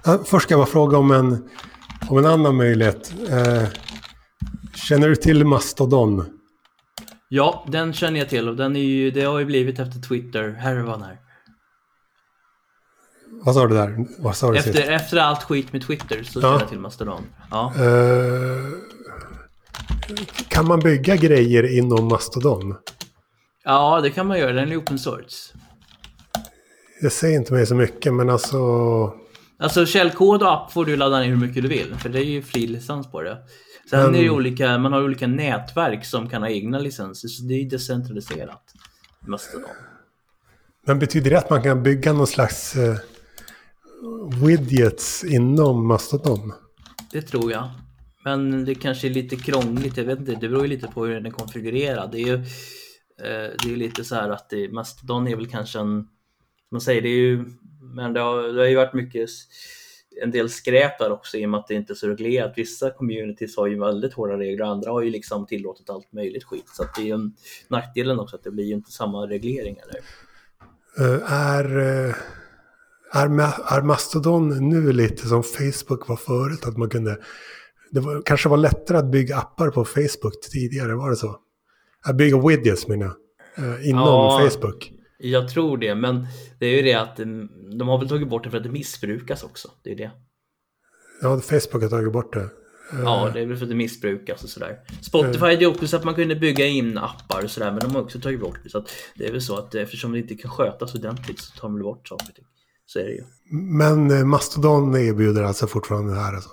Ja, 0.07 0.19
Först 0.25 0.43
ska 0.43 0.53
jag 0.53 0.61
bara 0.61 0.67
fråga 0.67 0.99
om 0.99 1.11
en, 1.11 1.49
om 2.09 2.19
en 2.19 2.27
annan 2.27 2.57
möjlighet. 2.57 3.15
Eh, 3.31 3.69
känner 4.75 5.09
du 5.09 5.17
till 5.17 5.45
Mastodon? 5.45 6.25
Ja, 7.29 7.65
den 7.69 7.93
känner 7.93 8.19
jag 8.19 8.29
till 8.29 8.49
och 8.49 8.57
den 8.57 8.77
är 8.77 8.81
ju, 8.81 9.11
det 9.11 9.23
har 9.23 9.39
ju 9.39 9.45
blivit 9.45 9.79
efter 9.79 10.01
Twitter-härvan 10.01 11.03
här. 11.03 11.19
Vad 13.43 13.55
sa 13.55 13.67
du 13.67 13.75
där? 13.75 14.07
Vad 14.19 14.37
sa 14.37 14.53
du 14.53 14.63
sist? 14.63 14.77
Efter, 14.77 14.93
efter 14.93 15.17
allt 15.17 15.43
skit 15.43 15.73
med 15.73 15.83
Twitter 15.87 16.23
så 16.23 16.41
känner 16.41 16.61
jag 16.61 16.69
till 16.69 16.81
Mastodon. 16.81 17.23
Ja. 17.51 17.73
Eh, 17.77 18.63
kan 20.49 20.67
man 20.67 20.81
bygga 20.81 21.17
grejer 21.17 21.79
inom 21.79 22.09
Mastodon? 22.09 22.77
ja, 23.65 24.01
det 24.01 24.11
kan 24.11 24.27
man 24.27 24.39
göra. 24.39 24.53
Den 24.53 24.73
är 24.73 24.81
open 24.81 24.99
source. 24.99 25.55
Det 27.03 27.11
säger 27.11 27.39
inte 27.39 27.53
mig 27.53 27.67
så 27.67 27.75
mycket, 27.75 28.15
men 28.15 28.31
alltså... 28.31 28.59
Alltså 29.59 29.87
källkod 29.87 30.43
och 30.43 30.53
app 30.53 30.73
får 30.73 30.85
du 30.85 30.97
ladda 30.97 31.21
ner 31.21 31.27
hur 31.29 31.37
mycket 31.37 31.63
du 31.63 31.69
vill, 31.69 31.95
för 31.95 32.09
det 32.09 32.19
är 32.19 32.25
ju 32.25 32.43
fri 32.43 32.67
licens 32.67 33.11
på 33.11 33.23
det. 33.23 33.39
Sen 33.91 34.03
Men- 34.03 34.15
är 34.15 34.23
det 34.23 34.31
olika, 34.31 34.79
man 34.79 34.93
har 34.93 35.03
olika 35.05 35.27
nätverk 35.27 36.05
som 36.05 36.29
kan 36.29 36.43
ha 36.43 36.49
egna 36.49 36.79
licenser, 36.79 37.29
så 37.29 37.43
det 37.43 37.55
är 37.55 37.59
ju 37.59 37.69
decentraliserat. 37.69 38.63
Mastodon. 39.27 39.69
Men 40.87 40.99
betyder 40.99 41.31
det 41.31 41.39
att 41.39 41.51
man 41.51 41.63
kan 41.63 41.83
bygga 41.83 42.13
någon 42.13 42.27
slags 42.27 42.77
eh, 42.77 42.97
widgets 44.45 45.25
inom 45.25 45.87
Mastodon? 45.87 46.53
Det 47.13 47.23
tror 47.23 47.53
jag. 47.53 47.71
Men 48.25 48.65
det 48.65 48.75
kanske 48.75 49.07
är 49.09 49.11
lite 49.11 49.37
krångligt, 49.37 49.97
jag 49.97 50.05
vet 50.05 50.19
inte, 50.19 50.33
det 50.33 50.49
beror 50.49 50.63
ju 50.63 50.69
lite 50.69 50.87
på 50.89 51.07
hur 51.07 51.15
den 51.15 51.27
är 51.27 51.31
konfigurerad. 51.31 52.13
Det 52.13 52.19
är 52.21 52.27
ju 52.27 52.35
eh, 52.35 53.51
det 53.63 53.73
är 53.73 53.77
lite 53.77 54.05
så 54.05 54.15
här 54.15 54.31
att 54.31 54.51
det, 54.51 54.73
Mastodon 54.73 55.29
är 55.29 55.37
väl 55.37 55.47
kanske 55.47 55.79
en, 55.79 55.85
som 55.85 56.09
man 56.71 56.81
säger, 56.81 57.03
det 57.03 57.09
är 57.09 57.19
ju, 57.21 57.45
men 57.95 58.13
det 58.13 58.21
har, 58.21 58.43
det 58.43 58.61
har 58.61 58.69
ju 58.69 58.77
varit 58.77 58.95
mycket 58.95 59.31
en 60.23 60.31
del 60.31 60.51
skräp 60.51 60.99
där 60.99 61.13
också 61.13 61.37
i 61.37 61.47
och 61.47 61.51
med 61.51 61.61
att 61.61 61.67
det 61.67 61.75
inte 61.75 61.93
är 61.93 61.95
så 61.95 62.09
reglerat. 62.09 62.53
Vissa 62.57 62.91
communities 62.91 63.57
har 63.57 63.67
ju 63.67 63.81
väldigt 63.81 64.15
hårda 64.15 64.39
regler, 64.39 64.65
andra 64.65 64.91
har 64.91 65.03
ju 65.03 65.11
liksom 65.11 65.47
tillåtit 65.47 65.91
allt 65.91 66.13
möjligt 66.13 66.45
skit. 66.45 66.69
Så 66.77 66.83
att 66.83 66.95
det 66.95 67.03
är 67.03 67.07
ju 67.07 67.13
en 67.13 67.33
nackdelen 67.69 68.21
också 68.21 68.37
att 68.37 68.45
det 68.45 68.51
blir 68.51 68.65
ju 68.65 68.75
inte 68.75 68.91
samma 68.91 69.27
regleringar 69.27 69.85
där. 69.93 70.01
Eh, 70.99 71.33
är, 71.33 71.79
eh, 71.79 72.15
är, 73.13 73.27
är 73.79 73.83
Mastodon 73.83 74.69
nu 74.69 74.93
lite 74.93 75.29
som 75.29 75.43
Facebook 75.43 76.09
var 76.09 76.17
förut? 76.17 76.67
Att 76.67 76.77
man 76.77 76.91
kunde... 76.91 77.19
Det 77.91 78.01
var, 78.01 78.23
kanske 78.25 78.49
var 78.49 78.57
lättare 78.57 78.99
att 78.99 79.11
bygga 79.11 79.37
appar 79.37 79.71
på 79.71 79.85
Facebook 79.85 80.41
tidigare, 80.53 80.95
var 80.95 81.11
det 81.11 81.17
så? 81.17 81.37
Att 82.05 82.17
bygga 82.17 82.49
widgets 82.49 82.89
menar 82.89 83.07
jag. 83.57 83.65
eh, 83.65 83.89
Inom 83.89 84.03
Ja. 84.09 84.49
Facebook. 84.51 84.93
Jag 85.19 85.49
tror 85.49 85.79
det, 85.79 85.95
men 85.95 86.27
det 86.59 86.67
är 86.67 86.77
ju 86.77 86.83
det 86.83 86.95
att 86.95 87.19
mm, 87.19 87.49
de 87.79 87.89
har 87.89 87.99
väl 87.99 88.09
tagit 88.09 88.29
bort 88.29 88.45
det 88.45 88.51
för 88.51 88.57
att 88.57 88.63
det 88.63 88.71
missbrukas 88.71 89.43
också. 89.43 89.71
Det 89.83 89.91
är 89.93 89.97
det. 89.97 90.11
Ja, 91.23 91.41
Facebook 91.41 91.83
har 91.83 91.89
tagit 91.89 92.13
bort 92.13 92.33
det. 92.33 92.41
Eh, 92.93 93.01
Ja, 93.05 93.31
det 93.35 93.41
är 93.41 93.47
väl 93.47 93.57
för 93.57 93.65
att 93.65 93.69
det 93.71 93.77
missbrukas 93.77 94.45
och 94.45 94.49
sådär. 94.49 94.79
Spotify 95.03 95.41
hade 95.41 95.55
ju 95.55 95.67
också 95.67 95.87
så 95.87 95.97
att 95.97 96.05
man 96.05 96.15
kunde 96.15 96.37
bygga 96.37 96.67
in 96.67 96.99
appar 96.99 97.45
och 97.45 97.51
sådär, 97.51 97.71
men 97.71 97.81
de 97.81 97.95
har 97.95 98.03
också 98.03 98.21
tagit 98.21 98.41
bort 98.41 98.59
det. 98.65 98.71
Så 98.71 98.79
att 98.79 98.91
det 99.15 99.27
är 99.27 99.33
väl 99.33 99.43
så 99.43 99.57
att 99.57 99.75
eftersom 99.75 100.13
det 100.13 100.19
inte 100.19 100.35
kan 100.35 100.51
skötas 100.51 100.95
ordentligt 100.95 101.41
så 101.41 101.61
tar 101.61 101.69
väl 101.69 101.83
bort 101.83 102.09
saker 102.09 102.27
och 102.29 102.35
ting. 102.35 102.45
Så 102.87 102.99
är 102.99 103.05
det 103.05 103.13
ju. 103.13 103.25
Men 103.51 104.11
eh, 104.11 104.25
Mastodon 104.25 104.97
erbjuder 104.97 105.43
alltså 105.43 105.67
fortfarande 105.67 106.15
det 106.15 106.21
här 106.21 106.35
alltså. 106.35 106.51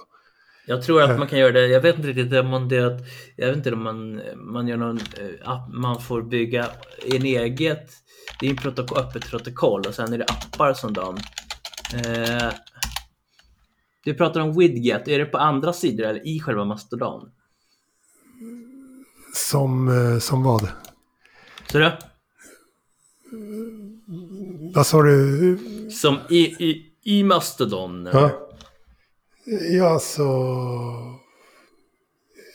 Jag 0.66 0.84
tror 0.84 1.02
att 1.02 1.20
man 1.20 1.28
kan 1.28 1.40
göra 1.40 1.52
det. 1.52 1.68
Jag 1.68 1.82
vet 1.82 1.96
inte 1.96 2.08
riktigt 2.08 2.34
om 2.34 2.48
man 2.48 2.70
det 2.70 2.86
att, 2.86 3.02
jag 3.36 3.48
vet 3.48 3.58
inte 3.58 3.72
om 3.72 3.84
man, 3.84 4.22
man 4.36 4.68
gör 4.68 4.78
någon 4.78 4.98
eh, 4.98 5.50
app, 5.50 5.74
man 5.74 6.02
får 6.02 6.22
bygga 6.22 6.68
en 7.06 7.26
eget, 7.26 7.92
det 8.40 8.46
är 8.46 8.50
en 8.50 8.56
protokoll, 8.58 8.98
öppet 8.98 9.30
protokoll 9.30 9.86
och 9.88 9.96
sen 9.96 10.14
är 10.14 10.18
det 10.18 10.26
appar 10.26 10.74
som 10.74 10.94
de 10.94 11.18
eh, 11.94 12.54
Du 14.04 14.14
pratar 14.14 14.40
om 14.40 14.58
widget, 14.58 15.08
är 15.08 15.20
det 15.20 15.26
på 15.26 15.38
andra 15.38 15.74
sidor 15.74 16.06
eller 16.06 16.28
i 16.28 16.40
själva 16.40 16.66
Mastodon? 16.66 17.32
Som, 19.36 19.88
eh, 19.88 20.20
som 20.20 20.44
vad? 20.44 20.68
Så 21.72 21.78
det, 21.78 21.98
Vad 24.76 24.88
sa 24.88 25.02
du? 25.04 25.60
som 25.92 26.18
i, 26.30 26.40
i, 26.40 26.92
i 27.04 27.24
Mastodon? 27.24 28.10
Ja. 28.14 28.50
Ja, 29.72 30.00
så... 30.00 31.20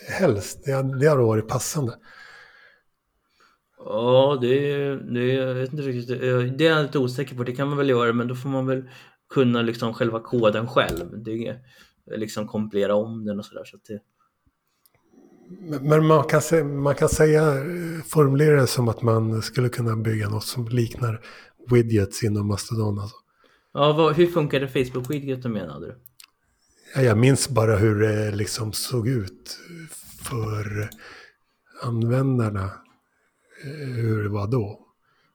Helst. 0.08 0.64
Det, 0.64 0.98
det 1.00 1.08
hade 1.08 1.22
varit 1.22 1.48
passande. 1.48 1.94
Ja, 3.84 4.38
det, 4.40 4.72
är- 4.72 4.96
det, 4.96 5.20
är- 5.20 5.46
jag 5.46 5.54
vet 5.54 5.72
inte 5.72 5.82
riktigt. 5.82 6.20
Det 6.58 6.66
är 6.66 6.70
jag 6.70 6.82
lite 6.82 6.98
osäker 6.98 7.36
på. 7.36 7.44
Det 7.44 7.52
kan 7.52 7.68
man 7.68 7.78
väl 7.78 7.88
göra, 7.90 8.12
men 8.12 8.28
då 8.28 8.34
får 8.34 8.48
man 8.48 8.66
väl 8.66 8.84
kunna 9.34 9.62
liksom 9.62 9.94
själva 9.94 10.20
koden 10.20 10.66
själv. 10.68 11.22
Det 11.22 11.46
är 11.46 11.58
liksom 12.18 12.46
kompilera 12.48 12.94
om 12.94 13.24
den 13.24 13.38
och 13.38 13.44
sådär. 13.44 13.64
Så 13.64 13.76
att 13.76 13.84
det, 13.84 14.00
Men 15.80 16.06
man 16.06 16.24
kan, 16.24 16.40
sä- 16.40 16.64
man 16.64 16.94
kan 16.94 17.08
säga, 17.08 17.42
eh, 17.54 18.02
formulera 18.06 18.60
det 18.60 18.66
som 18.66 18.88
att 18.88 19.02
man 19.02 19.42
skulle 19.42 19.68
kunna 19.68 19.96
bygga 19.96 20.28
något 20.28 20.44
som 20.44 20.68
liknar 20.68 21.20
widgets 21.70 22.22
inom 22.24 22.46
Mastodon. 22.48 22.98
Alltså. 22.98 23.16
ja, 23.74 23.92
vad, 23.92 24.14
hur 24.16 24.26
funkar 24.26 24.60
det 24.60 24.68
Facebook-widgeten 24.68 25.48
menade 25.52 25.86
du? 25.86 25.98
Ja, 26.94 27.02
Jag 27.02 27.18
minns 27.18 27.48
bara 27.48 27.76
hur 27.76 28.00
det 28.00 28.30
liksom 28.30 28.72
såg 28.72 29.08
ut 29.08 29.58
för 30.22 30.88
användarna. 31.82 32.70
Eh, 33.64 33.70
Hur 33.96 34.22
det 34.22 34.28
var 34.28 34.46
då. 34.46 34.84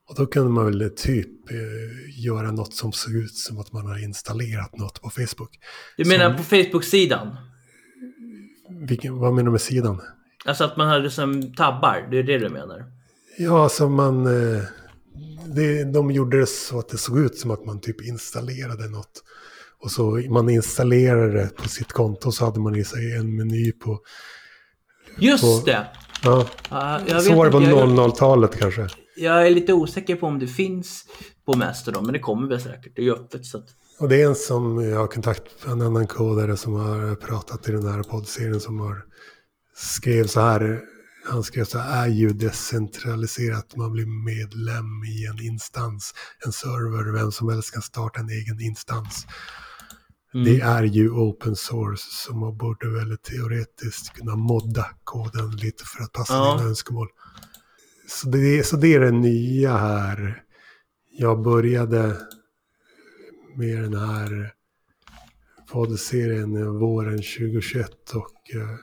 Och 0.09 0.15
då 0.15 0.25
kunde 0.25 0.49
man 0.49 0.65
väl 0.65 0.91
typ 0.95 1.51
eh, 1.51 2.23
göra 2.25 2.51
något 2.51 2.73
som 2.73 2.91
såg 2.91 3.13
ut 3.15 3.35
som 3.35 3.59
att 3.59 3.71
man 3.71 3.85
har 3.87 4.03
installerat 4.03 4.77
något 4.77 5.01
på 5.01 5.09
Facebook. 5.09 5.59
Du 5.97 6.05
menar 6.05 6.25
Som- 6.29 6.37
på 6.37 6.43
Facebook-sidan? 6.43 7.35
Vilken, 8.87 9.15
vad 9.17 9.33
menar 9.33 9.45
du 9.45 9.51
med 9.51 9.61
sidan? 9.61 10.01
Alltså 10.45 10.63
att 10.63 10.77
man 10.77 10.87
hade 10.87 11.11
som 11.11 11.53
tabbar, 11.55 12.07
det 12.11 12.17
är 12.19 12.23
det 12.23 12.37
du 12.37 12.49
menar? 12.49 12.85
Ja, 13.37 13.63
alltså 13.63 13.89
man... 13.89 14.25
eh, 14.25 14.61
Det, 15.55 15.83
de 15.93 16.11
gjorde 16.11 16.39
det 16.39 16.45
så 16.47 16.79
att 16.79 16.89
det 16.89 16.97
såg 16.97 17.19
ut 17.19 17.37
som 17.37 17.51
att 17.51 17.65
man 17.65 17.79
typ 17.81 18.01
installerade 18.01 18.89
något. 18.89 19.23
Och 19.79 19.91
så 19.91 20.11
man 20.29 20.49
installerade 20.49 21.31
det 21.33 21.55
på 21.55 21.69
sitt 21.69 21.91
konto 21.91 22.31
så 22.31 22.45
hade 22.45 22.59
man 22.59 22.75
i 22.75 22.83
sig 22.83 23.15
en 23.15 23.35
meny 23.35 23.71
på... 23.71 23.99
Just 25.17 25.43
På- 25.43 25.61
det! 25.65 25.87
Ja, 26.23 26.45
Ja, 26.69 26.99
jag, 27.07 27.23
så 27.23 27.29
vet 27.29 27.37
var 27.37 27.45
det 27.45 27.51
på 27.51 27.57
inte, 27.57 27.69
jag, 27.69 27.89
00-talet 27.89 28.59
kanske. 28.59 28.87
jag 29.15 29.47
är 29.47 29.51
lite 29.51 29.73
osäker 29.73 30.15
på 30.15 30.27
om 30.27 30.39
det 30.39 30.47
finns 30.47 31.05
på 31.45 31.57
Mastodon, 31.57 32.03
men 32.05 32.13
det 32.13 32.19
kommer 32.19 32.47
väl 32.47 32.61
säkert. 32.61 32.95
Det 32.95 33.01
är 33.01 33.05
ju 33.05 33.13
öppet 33.13 33.45
så 33.45 33.57
att... 33.57 33.65
Och 33.99 34.09
det 34.09 34.21
är 34.21 34.27
en 34.27 34.35
som 34.35 34.83
jag 34.89 34.99
har 34.99 35.07
kontakt 35.07 35.65
med, 35.65 35.73
en 35.73 35.81
annan 35.81 36.07
kodare 36.07 36.57
som 36.57 36.73
har 36.73 37.15
pratat 37.15 37.69
i 37.69 37.71
den 37.71 37.87
här 37.87 38.03
poddserien 38.03 38.59
som 38.59 38.79
har 38.79 39.03
skrev 39.75 40.27
så 40.27 40.41
här. 40.41 40.81
Han 41.29 41.43
skrev 41.43 41.65
så 41.65 41.77
här, 41.79 42.03
är 42.03 42.07
ju 42.07 42.29
decentraliserat, 42.29 43.75
man 43.75 43.91
blir 43.91 44.05
medlem 44.05 45.03
i 45.03 45.25
en 45.25 45.45
instans, 45.45 46.13
en 46.45 46.51
server, 46.51 47.13
vem 47.13 47.31
som 47.31 47.49
helst 47.49 47.73
kan 47.73 47.81
starta 47.81 48.19
en 48.19 48.29
egen 48.29 48.61
instans. 48.61 49.25
Mm. 50.33 50.45
Det 50.45 50.59
är 50.61 50.83
ju 50.83 51.09
open 51.09 51.55
source, 51.55 52.03
så 52.09 52.35
man 52.35 52.57
borde 52.57 52.89
väl 52.89 53.17
teoretiskt 53.17 54.13
kunna 54.13 54.35
modda 54.35 54.85
koden 55.03 55.51
lite 55.51 55.83
för 55.85 56.03
att 56.03 56.11
passa 56.11 56.33
Ja. 56.33 56.55
dina 56.57 56.69
önskemål. 56.69 57.07
Så 58.07 58.29
det, 58.29 58.63
så 58.67 58.77
det 58.77 58.93
är 58.93 58.99
det 58.99 59.11
nya 59.11 59.77
här. 59.77 60.43
Jag 61.11 61.41
började 61.41 62.17
med 63.55 63.83
den 63.83 63.93
här 63.93 64.53
poddserien 65.71 66.79
våren 66.79 67.17
2021 67.17 68.11
och 68.13 68.55
eh, 68.55 68.77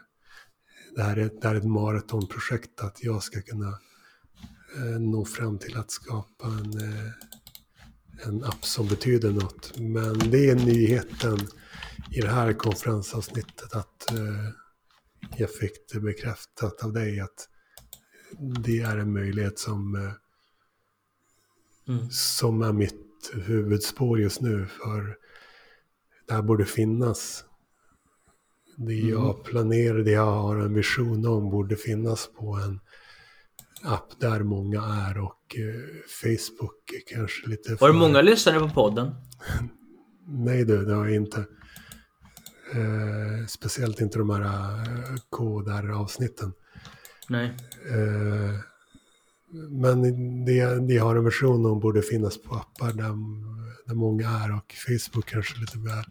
det 0.97 1.03
här 1.03 1.17
är, 1.17 1.31
det 1.41 1.49
här 1.49 1.55
är 1.55 1.59
ett 1.59 1.65
maratonprojekt 1.65 2.81
att 2.81 3.05
jag 3.05 3.23
ska 3.23 3.43
kunna 3.43 3.69
eh, 4.77 5.01
nå 5.01 5.25
fram 5.25 5.59
till 5.59 5.77
att 5.77 5.91
skapa 5.91 6.47
en, 6.47 6.81
eh, 6.81 7.11
en 8.27 8.45
app 8.45 8.65
som 8.65 8.89
betyder 8.89 9.31
något. 9.31 9.79
Men 9.79 10.19
det 10.19 10.51
är 10.51 10.55
nyheten 10.55 11.39
i 12.11 12.21
det 12.21 12.29
här 12.31 12.53
konferensavsnittet 12.53 13.75
att 13.75 14.11
eh, 14.11 14.49
jag 15.37 15.51
fick 15.55 15.73
det 15.93 16.01
bekräftat 16.01 16.85
av 16.85 16.93
dig 16.93 17.21
att 17.21 17.49
det 18.65 18.81
är 18.81 18.97
en 18.97 19.13
möjlighet 19.13 19.59
som, 19.59 19.95
eh, 19.95 20.13
Mm. 21.89 22.11
som 22.11 22.63
är 22.63 22.73
mitt 22.73 23.31
huvudspår 23.35 24.21
just 24.21 24.41
nu. 24.41 24.67
För 24.67 25.17
det 26.29 26.35
här 26.35 26.43
borde 26.43 26.65
finnas. 26.65 27.45
Det 28.77 28.95
jag 28.95 29.45
planerar, 29.45 29.99
det 29.99 30.11
jag 30.11 30.27
har 30.27 30.57
en 30.57 30.75
vision 30.75 31.27
om 31.27 31.51
borde 31.51 31.77
finnas 31.77 32.31
på 32.39 32.55
en 32.57 32.81
app 33.85 34.21
där 34.21 34.43
många 34.43 34.83
är 34.83 35.19
och 35.19 35.57
eh, 35.57 36.03
Facebook 36.23 36.91
kanske 37.07 37.49
lite 37.49 37.75
Var 37.75 37.89
det 37.89 37.99
många 37.99 38.23
lyssnare 38.23 38.61
på 38.61 38.69
podden? 38.69 39.15
Nej 40.27 40.65
du, 40.65 40.85
det 40.85 40.95
har 40.95 41.07
jag 41.07 41.15
inte. 41.15 41.41
Eh, 42.75 43.47
speciellt 43.47 44.01
inte 44.01 44.19
de 44.19 44.31
här 44.31 44.43
eh, 44.43 45.17
kodar-avsnitten. 45.31 46.53
Nej. 47.29 47.57
Eh, 47.91 48.61
men 49.71 50.03
det, 50.45 50.89
det 50.89 50.99
har 50.99 51.17
en 51.17 51.25
version 51.25 51.67
om 51.67 51.81
borde 51.81 52.03
finnas 52.03 52.43
på 52.43 52.55
appar 52.55 52.93
där, 52.93 53.15
där 53.87 53.95
många 53.95 54.29
är 54.29 54.57
och 54.57 54.75
Facebook 54.87 55.27
kanske 55.27 55.61
lite 55.61 55.79
väl 55.79 56.05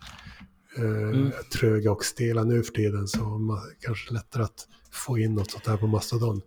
eh, 0.77 1.29
tröga 1.53 1.91
och 1.91 2.05
stela 2.05 2.43
nu 2.43 2.63
för 2.63 2.73
tiden 2.73 3.07
så 3.07 3.23
man, 3.23 3.59
kanske 3.79 4.13
lättare 4.13 4.43
att 4.43 4.67
få 4.91 5.17
in 5.17 5.35
något 5.35 5.51
sånt 5.51 5.67
här 5.67 5.77
på 5.77 5.87
Mastodon. 5.87 6.41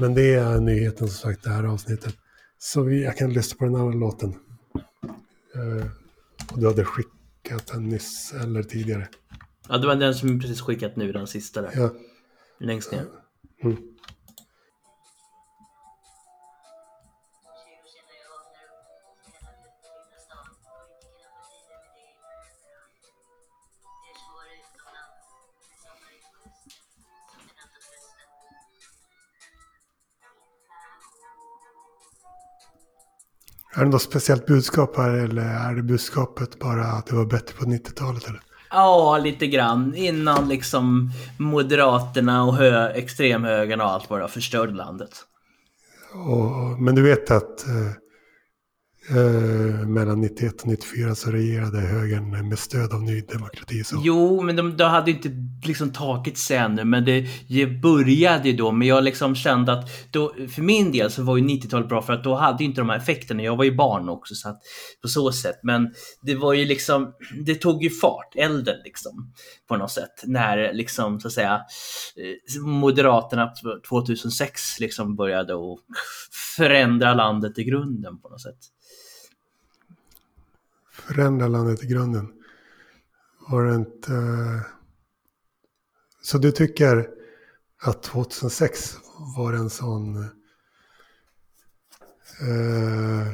Men 0.00 0.14
det 0.14 0.34
är 0.34 0.60
nyheten 0.60 1.08
som 1.08 1.30
sagt 1.30 1.44
det 1.44 1.50
här 1.50 1.64
avsnittet. 1.64 2.14
Så 2.58 2.82
vi, 2.82 3.04
jag 3.04 3.16
kan 3.16 3.32
lyssna 3.32 3.56
på 3.58 3.64
den 3.64 3.74
här 3.74 3.92
låten. 3.92 4.34
Eh, 5.54 5.86
och 6.52 6.58
du 6.60 6.66
hade 6.66 6.84
skickat 6.84 7.66
den 7.66 7.88
nyss 7.88 8.34
eller 8.42 8.62
tidigare. 8.62 9.08
Ja, 9.68 9.78
det 9.78 9.86
var 9.86 9.96
den 9.96 10.14
som 10.14 10.40
precis 10.40 10.60
skickat 10.60 10.96
nu, 10.96 11.12
den 11.12 11.26
sista 11.26 11.62
där. 11.62 11.70
Ja. 11.74 11.90
Längst 12.58 12.92
ner. 12.92 13.04
Mm. 13.62 13.76
Är 33.74 33.84
det 33.84 33.90
något 33.90 34.02
speciellt 34.02 34.46
budskap 34.46 34.96
här 34.96 35.10
eller 35.10 35.42
är 35.42 35.74
det 35.74 35.82
budskapet 35.82 36.58
bara 36.58 36.84
att 36.84 37.06
det 37.06 37.16
var 37.16 37.24
bättre 37.24 37.54
på 37.58 37.64
90-talet? 37.64 38.28
Eller? 38.28 38.40
Ja, 38.70 39.18
lite 39.18 39.46
grann. 39.46 39.94
Innan 39.94 40.48
liksom 40.48 41.10
Moderaterna 41.38 42.44
och 42.44 42.54
hö 42.54 42.88
extremhögern 42.88 43.80
och 43.80 43.86
allt 43.86 44.08
bara 44.08 44.28
förstörde 44.28 44.72
landet. 44.72 45.10
Och, 46.12 46.82
men 46.82 46.94
du 46.94 47.02
vet 47.02 47.30
att 47.30 47.66
eh, 47.68 47.92
Eh, 49.10 49.86
mellan 49.86 50.20
91 50.20 50.62
och 50.62 50.68
94 50.68 51.14
så 51.14 51.30
regerade 51.30 51.80
högern 51.80 52.48
med 52.48 52.58
stöd 52.58 52.92
av 52.92 53.02
Ny 53.02 53.20
Demokrati. 53.20 53.84
Så. 53.84 54.00
Jo, 54.04 54.42
men 54.42 54.56
de, 54.56 54.76
de 54.76 54.84
hade 54.84 55.10
inte 55.10 55.30
liksom 55.66 55.92
tagit 55.92 56.38
sig 56.38 56.56
ännu, 56.56 56.84
men 56.84 57.04
det, 57.04 57.26
det 57.48 57.66
började 57.66 58.48
ju 58.48 58.56
då. 58.56 58.72
Men 58.72 58.88
jag 58.88 59.04
liksom 59.04 59.34
kände 59.34 59.72
att 59.72 60.12
då, 60.12 60.34
för 60.54 60.62
min 60.62 60.92
del 60.92 61.10
så 61.10 61.22
var 61.22 61.36
ju 61.36 61.44
90-talet 61.44 61.88
bra 61.88 62.02
för 62.02 62.12
att 62.12 62.24
då 62.24 62.34
hade 62.34 62.64
inte 62.64 62.80
de 62.80 62.88
här 62.88 62.96
effekterna. 62.96 63.42
Jag 63.42 63.56
var 63.56 63.64
ju 63.64 63.76
barn 63.76 64.08
också 64.08 64.34
så 64.34 64.48
att 64.48 64.60
på 65.02 65.08
så 65.08 65.32
sätt. 65.32 65.60
Men 65.62 65.94
det 66.22 66.34
var 66.34 66.52
ju 66.52 66.64
liksom, 66.64 67.12
det 67.46 67.54
tog 67.54 67.82
ju 67.82 67.90
fart, 67.90 68.34
elden 68.36 68.76
liksom 68.84 69.32
på 69.68 69.76
något 69.76 69.90
sätt 69.90 70.22
när 70.24 70.72
liksom 70.72 71.20
så 71.20 71.28
att 71.28 71.34
säga 71.34 71.60
eh, 72.16 72.62
Moderaterna 72.62 73.52
2006 73.88 74.80
liksom 74.80 75.16
började 75.16 75.54
och 75.54 75.80
förändra 76.56 77.14
landet 77.14 77.58
i 77.58 77.64
grunden 77.64 78.20
på 78.20 78.28
något 78.28 78.42
sätt 78.42 78.58
förändra 81.00 81.48
landet 81.48 81.82
i 81.82 81.86
grunden. 81.86 82.28
Var 83.48 83.64
det 83.64 83.74
inte... 83.74 84.12
Så 86.22 86.38
du 86.38 86.52
tycker 86.52 87.08
att 87.82 88.02
2006 88.02 88.96
var 89.36 89.52
en 89.52 89.70
sån... 89.70 90.16
Eh, 92.40 93.32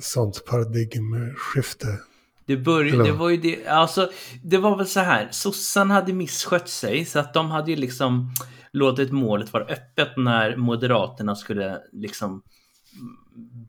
sånt 0.00 0.44
paradigmskifte? 0.44 1.98
Det, 2.46 2.56
började, 2.56 3.04
det 3.04 3.12
var 3.12 3.30
ju 3.30 3.36
det, 3.36 3.66
alltså, 3.66 4.10
det 4.42 4.58
var 4.58 4.76
väl 4.76 4.86
så 4.86 5.00
här, 5.00 5.28
sossarna 5.30 5.94
hade 5.94 6.12
misskött 6.12 6.68
sig 6.68 7.04
så 7.04 7.18
att 7.18 7.34
de 7.34 7.50
hade 7.50 7.70
ju 7.70 7.76
liksom 7.76 8.30
låtit 8.72 9.12
målet 9.12 9.52
vara 9.52 9.64
öppet 9.64 10.16
när 10.16 10.56
Moderaterna 10.56 11.36
skulle 11.36 11.80
liksom 11.92 12.42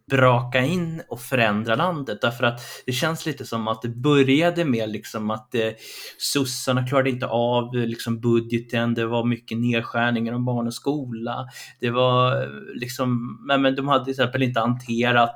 braka 0.10 0.62
in 0.62 1.02
och 1.10 1.22
förändra 1.22 1.76
landet. 1.76 2.22
Därför 2.22 2.44
att 2.44 2.62
det 2.86 2.92
känns 2.92 3.26
lite 3.26 3.46
som 3.46 3.68
att 3.68 3.82
det 3.82 3.90
började 3.90 4.66
med 4.66 4.90
liksom 4.90 5.32
att 5.32 5.56
eh, 5.56 5.70
sossarna 6.18 6.88
klarade 6.88 7.10
inte 7.10 7.28
av 7.28 7.76
eh, 7.76 7.86
liksom 7.86 8.20
budgeten. 8.20 8.94
Det 8.94 9.06
var 9.06 9.24
mycket 9.24 9.58
nedskärningar 9.58 10.34
om 10.34 10.46
barn 10.46 10.68
och 10.68 10.74
skola. 10.74 11.48
Det 11.80 11.90
var 11.90 12.42
eh, 12.42 12.50
liksom, 12.76 13.40
men 13.48 13.76
de 13.76 13.88
hade 13.88 14.04
till 14.06 14.12
exempel 14.12 14.44
inte 14.44 14.60
hanterat 14.60 15.36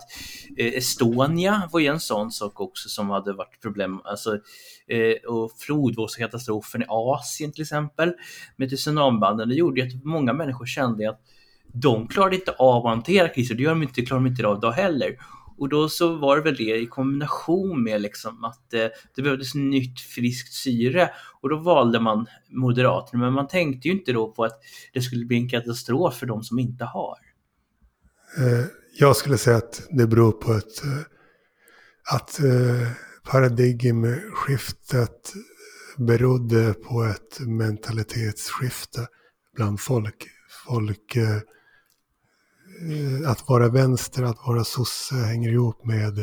eh, 0.58 0.74
Estonia 0.74 1.70
var 1.72 1.80
ju 1.80 1.88
en 1.88 2.00
sån 2.00 2.32
sak 2.32 2.60
också 2.60 2.90
som 2.90 3.10
hade 3.10 3.34
varit 3.34 3.62
problem. 3.62 4.02
Alltså, 4.04 4.38
eh, 4.88 5.32
och 5.32 5.52
flodvågskatastrofen 5.58 6.82
i 6.82 6.86
Asien 6.88 7.52
till 7.52 7.62
exempel 7.62 8.14
med 8.56 8.70
tsunamibanden. 8.70 9.50
Det 9.50 9.56
gjorde 9.56 9.82
ju 9.82 9.88
att 9.88 10.04
många 10.04 10.34
människor 10.34 10.66
kände 10.66 11.10
att 11.10 11.22
de 11.74 12.08
klarade 12.08 12.36
inte 12.36 12.52
av 12.52 12.86
att 12.86 12.94
hantera 12.94 13.30
kriser, 13.30 13.56
det 13.56 13.64
gör 13.64 13.70
de 13.70 13.84
inte, 13.84 14.02
klarar 14.02 14.24
de 14.24 14.30
inte 14.30 14.48
av 14.48 14.58
idag 14.58 14.72
heller. 14.72 15.18
Och 15.58 15.70
då 15.70 15.90
så 15.90 16.16
var 16.16 16.38
det 16.38 16.44
väl 16.44 16.56
det 16.56 16.78
i 16.78 16.86
kombination 16.86 17.84
med 17.84 18.02
liksom 18.02 18.44
att 18.44 18.74
eh, 18.74 18.88
det 19.16 19.22
behövdes 19.22 19.56
nytt 19.56 20.00
friskt 20.00 20.54
syre 20.54 21.10
och 21.42 21.50
då 21.50 21.58
valde 21.58 22.00
man 22.00 22.26
Moderaterna. 22.50 23.24
Men 23.24 23.34
man 23.34 23.48
tänkte 23.48 23.88
ju 23.88 23.94
inte 23.94 24.12
då 24.12 24.32
på 24.32 24.44
att 24.44 24.60
det 24.94 25.02
skulle 25.02 25.26
bli 25.26 25.38
en 25.38 25.50
katastrof 25.50 26.16
för 26.16 26.26
de 26.26 26.44
som 26.44 26.60
inte 26.60 26.84
har. 26.84 27.18
Eh, 28.38 28.66
jag 29.00 29.16
skulle 29.16 29.38
säga 29.38 29.58
att 29.58 29.88
det 29.92 30.08
beror 30.08 30.32
på 30.32 30.54
ett, 30.54 30.84
eh, 30.84 31.02
att 32.16 32.40
eh, 32.40 32.88
paradigmskiftet 33.32 35.34
berodde 35.98 36.74
på 36.74 37.04
ett 37.04 37.40
mentalitetsskifte 37.40 39.08
bland 39.56 39.80
folk. 39.80 40.28
Folk 40.68 41.16
Eh, 41.16 41.38
att 43.26 43.50
vara 43.50 43.70
vänster, 43.70 44.24
att 44.24 44.48
vara 44.48 44.64
sosse 44.64 45.16
hänger 45.16 45.52
ihop 45.52 45.86
med 45.86 46.20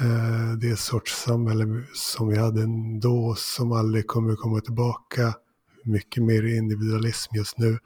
eh, 0.00 0.52
det 0.60 0.76
sorts 0.76 1.22
samhälle 1.22 1.84
som 1.94 2.28
vi 2.28 2.36
hade 2.38 2.66
då 3.00 3.34
som 3.38 3.72
aldrig 3.72 4.06
kommer 4.06 4.36
komma 4.36 4.60
tillbaka. 4.60 5.34
Mycket 5.84 6.22
mer 6.22 6.56
individualism 6.56 7.36
just 7.36 7.58
nu. 7.58 7.78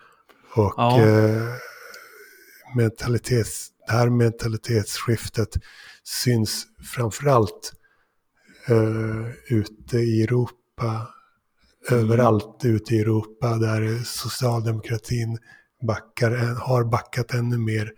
Och 0.54 0.74
ja. 0.76 1.00
eh, 1.00 1.54
mentalitets, 2.76 3.68
det 3.86 3.92
här 3.92 4.08
mentalitetsskiftet 4.08 5.56
syns 6.04 6.66
framförallt 6.94 7.72
eh, 8.68 9.54
ute 9.56 9.98
i 9.98 10.22
Europa. 10.22 11.06
Mm. 11.90 12.00
Överallt 12.00 12.64
ute 12.64 12.94
i 12.94 13.00
Europa 13.00 13.56
där 13.56 14.02
socialdemokratin 14.04 15.38
backar, 15.86 16.54
har 16.60 16.84
backat 16.84 17.34
ännu 17.34 17.58
mer 17.58 17.90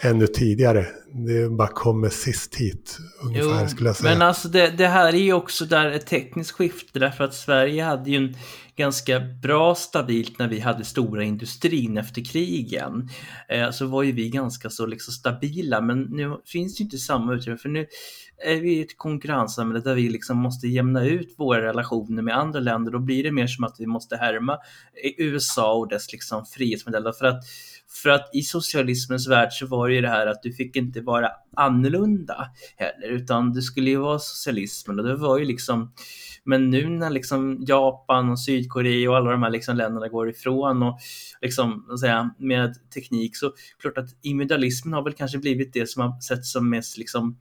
ännu 0.00 0.26
tidigare. 0.26 0.86
Det 1.26 1.48
bara 1.50 1.68
kommer 1.68 2.08
sist 2.08 2.54
hit, 2.54 2.98
ungefär 3.22 3.62
jo, 3.62 3.68
skulle 3.68 3.88
jag 3.88 3.96
säga. 3.96 4.12
Men 4.12 4.22
alltså 4.22 4.48
det, 4.48 4.70
det, 4.70 4.86
här 4.86 5.12
är 5.12 5.22
ju 5.22 5.32
också 5.32 5.64
där 5.64 5.90
ett 5.90 6.06
tekniskt 6.06 6.50
skifte, 6.50 6.98
därför 6.98 7.24
att 7.24 7.34
Sverige 7.34 7.84
hade 7.84 8.10
ju 8.10 8.16
en 8.16 8.36
ganska 8.76 9.20
bra 9.20 9.74
stabilt 9.74 10.38
när 10.38 10.48
vi 10.48 10.60
hade 10.60 10.84
stora 10.84 11.24
industrin 11.24 11.98
efter 11.98 12.24
krigen. 12.24 13.08
Eh, 13.48 13.70
så 13.70 13.86
var 13.86 14.02
ju 14.02 14.12
vi 14.12 14.28
ganska 14.28 14.70
så 14.70 14.86
liksom 14.86 15.12
stabila, 15.12 15.80
men 15.80 16.02
nu 16.02 16.36
finns 16.46 16.76
det 16.76 16.82
inte 16.82 16.98
samma 16.98 17.34
utrymme, 17.34 17.58
för 17.58 17.68
nu 17.68 17.86
är 18.44 18.60
vi 18.60 18.78
i 18.78 18.82
ett 18.82 18.98
konkurrenssamhälle 18.98 19.80
där 19.80 19.94
vi 19.94 20.08
liksom 20.08 20.38
måste 20.38 20.68
jämna 20.68 21.04
ut 21.04 21.34
våra 21.38 21.62
relationer 21.62 22.22
med 22.22 22.38
andra 22.38 22.60
länder. 22.60 22.92
Då 22.92 22.98
blir 22.98 23.22
det 23.22 23.32
mer 23.32 23.46
som 23.46 23.64
att 23.64 23.76
vi 23.78 23.86
måste 23.86 24.16
härma 24.16 24.58
USA 25.18 25.74
och 25.74 25.88
dess 25.88 26.12
liksom 26.12 26.46
frihetsmodeller. 26.46 27.12
För 27.12 27.24
att, 27.24 27.44
för 28.02 28.10
att 28.10 28.30
i 28.34 28.42
socialismens 28.42 29.28
värld 29.28 29.52
så 29.52 29.66
var 29.66 29.88
det 29.88 29.94
ju 29.94 30.00
det 30.00 30.08
här 30.08 30.26
att 30.26 30.42
du 30.42 30.52
fick 30.52 30.76
inte 30.76 31.00
vara 31.00 31.28
annorlunda 31.56 32.50
heller, 32.76 33.08
utan 33.08 33.52
det 33.52 33.62
skulle 33.62 33.90
ju 33.90 33.96
vara 33.96 34.18
socialismen 34.18 34.98
och 34.98 35.04
det 35.04 35.16
var 35.16 35.38
ju 35.38 35.44
liksom 35.44 35.92
men 36.44 36.70
nu 36.70 36.88
när 36.88 37.10
liksom 37.10 37.64
Japan 37.66 38.30
och 38.30 38.40
Sydkorea 38.40 39.10
och 39.10 39.16
alla 39.16 39.30
de 39.30 39.42
här 39.42 39.50
liksom 39.50 39.76
länderna 39.76 40.08
går 40.08 40.30
ifrån 40.30 40.82
och 40.82 40.98
liksom, 41.40 41.96
säga, 42.00 42.34
med 42.38 42.90
teknik 42.94 43.36
så 43.36 43.52
klart 43.80 43.98
att 43.98 44.08
individualismen 44.22 44.94
har 44.94 45.02
väl 45.02 45.12
kanske 45.12 45.38
blivit 45.38 45.72
det 45.72 45.88
som 45.88 46.02
har 46.02 46.20
sett 46.20 46.44
som 46.44 46.70
mest 46.70 46.98
liksom 46.98 47.36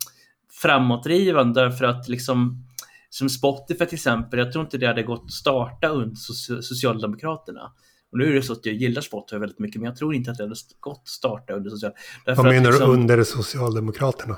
framåtdrivande 0.62 1.62
därför 1.62 1.86
att 1.86 2.08
liksom 2.08 2.67
som 3.10 3.30
Spotify 3.30 3.86
till 3.86 3.95
exempel, 3.95 4.39
jag 4.39 4.52
tror 4.52 4.63
inte 4.63 4.78
det 4.78 4.88
hade 4.88 5.04
gått 5.04 5.24
att 5.26 5.32
starta 5.32 5.88
under 5.88 6.15
Socialdemokraterna. 6.62 7.71
Och 8.12 8.17
nu 8.17 8.30
är 8.30 8.34
det 8.34 8.43
så 8.43 8.54
att 8.54 8.65
jag 8.65 8.76
gillar 8.76 9.02
Spotify 9.02 9.38
väldigt 9.38 9.60
mycket, 9.60 9.82
men 9.82 9.86
jag 9.86 9.97
tror 9.97 10.15
inte 10.15 10.32
att 10.32 10.38
det 10.38 10.43
hade 10.43 10.56
gått 10.80 11.02
att 11.02 11.08
starta 11.08 11.54
under 11.54 11.69
Socialdemokraterna. 11.69 12.36
Vad 12.36 12.45
menar 12.45 12.71
liksom, 12.71 12.88
du 12.88 12.93
under 12.93 13.24
Socialdemokraterna? 13.24 14.38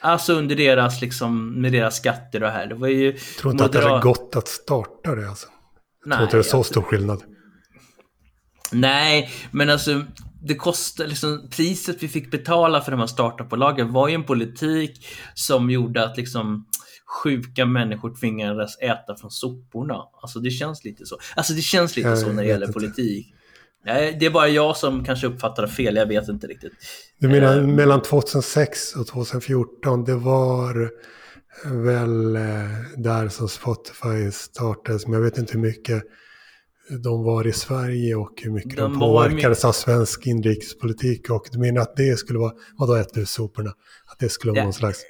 Alltså 0.00 0.32
under 0.32 0.56
deras, 0.56 1.00
liksom, 1.00 1.60
med 1.60 1.72
deras 1.72 1.96
skatter 1.96 2.42
och 2.42 2.50
här. 2.50 2.66
Det 2.66 2.74
var 2.74 2.88
ju... 2.88 3.04
Jag 3.04 3.16
tror 3.40 3.52
inte 3.52 3.64
moderat... 3.64 3.84
att 3.84 3.88
det 3.88 3.88
hade 3.88 4.02
gått 4.02 4.36
att 4.36 4.48
starta 4.48 5.14
det 5.14 5.28
alltså. 5.28 5.46
Jag 6.04 6.08
Nej, 6.08 6.16
tror 6.16 6.24
inte 6.24 6.36
det 6.36 6.40
är 6.40 6.42
så 6.42 6.56
alltså... 6.56 6.72
stor 6.72 6.82
skillnad. 6.82 7.22
Nej, 8.72 9.30
men 9.50 9.70
alltså 9.70 10.02
det 10.44 10.54
kostar, 10.54 11.06
liksom, 11.06 11.48
priset 11.50 12.02
vi 12.02 12.08
fick 12.08 12.30
betala 12.30 12.80
för 12.80 12.90
de 12.90 13.00
här 13.00 13.06
startupbolagen 13.06 13.92
var 13.92 14.08
ju 14.08 14.14
en 14.14 14.24
politik 14.24 15.06
som 15.34 15.70
gjorde 15.70 16.04
att 16.04 16.16
liksom 16.16 16.66
sjuka 17.22 17.66
människor 17.66 18.16
tvingades 18.20 18.78
äta 18.78 19.16
från 19.20 19.30
soporna. 19.30 19.94
Alltså 20.22 20.38
det 20.38 20.50
känns 20.50 20.84
lite 20.84 21.06
så. 21.06 21.18
Alltså 21.36 21.52
det 21.52 21.62
känns 21.62 21.96
lite 21.96 22.08
jag 22.08 22.18
så 22.18 22.32
när 22.32 22.42
det 22.42 22.48
gäller 22.48 22.66
inte. 22.66 22.80
politik. 22.80 23.34
Nej, 23.84 24.16
det 24.20 24.26
är 24.26 24.30
bara 24.30 24.48
jag 24.48 24.76
som 24.76 25.04
kanske 25.04 25.26
uppfattar 25.26 25.62
det 25.62 25.68
fel, 25.68 25.96
jag 25.96 26.06
vet 26.06 26.28
inte 26.28 26.46
riktigt. 26.46 26.72
Du 27.18 27.28
menar 27.28 27.58
uh, 27.58 27.66
mellan 27.66 28.02
2006 28.02 28.96
och 28.96 29.06
2014, 29.06 30.04
det 30.04 30.14
var 30.14 30.90
väl 31.64 32.36
eh, 32.36 32.42
där 32.96 33.28
som 33.28 33.48
Spotify 33.48 34.30
startades, 34.32 35.06
men 35.06 35.14
jag 35.14 35.20
vet 35.20 35.38
inte 35.38 35.52
hur 35.52 35.60
mycket 35.60 36.02
de 36.90 37.24
var 37.24 37.46
i 37.46 37.52
Sverige 37.52 38.14
och 38.14 38.42
hur 38.42 38.50
mycket 38.50 38.76
de, 38.76 38.92
de 38.92 39.00
påverkades 39.00 39.64
av 39.64 39.72
svensk 39.72 40.26
inrikespolitik. 40.26 41.30
Och 41.30 41.48
du 41.52 41.58
menar 41.58 41.82
att 41.82 41.96
det 41.96 42.18
skulle 42.18 42.38
vara, 42.38 42.52
vadå 42.76 42.94
äta 42.94 43.20
ur 43.20 43.24
soporna? 43.24 43.70
Att 44.06 44.18
det 44.18 44.28
skulle 44.28 44.50
vara 44.50 44.58
ja. 44.58 44.64
någon 44.64 44.72
slags 44.72 45.02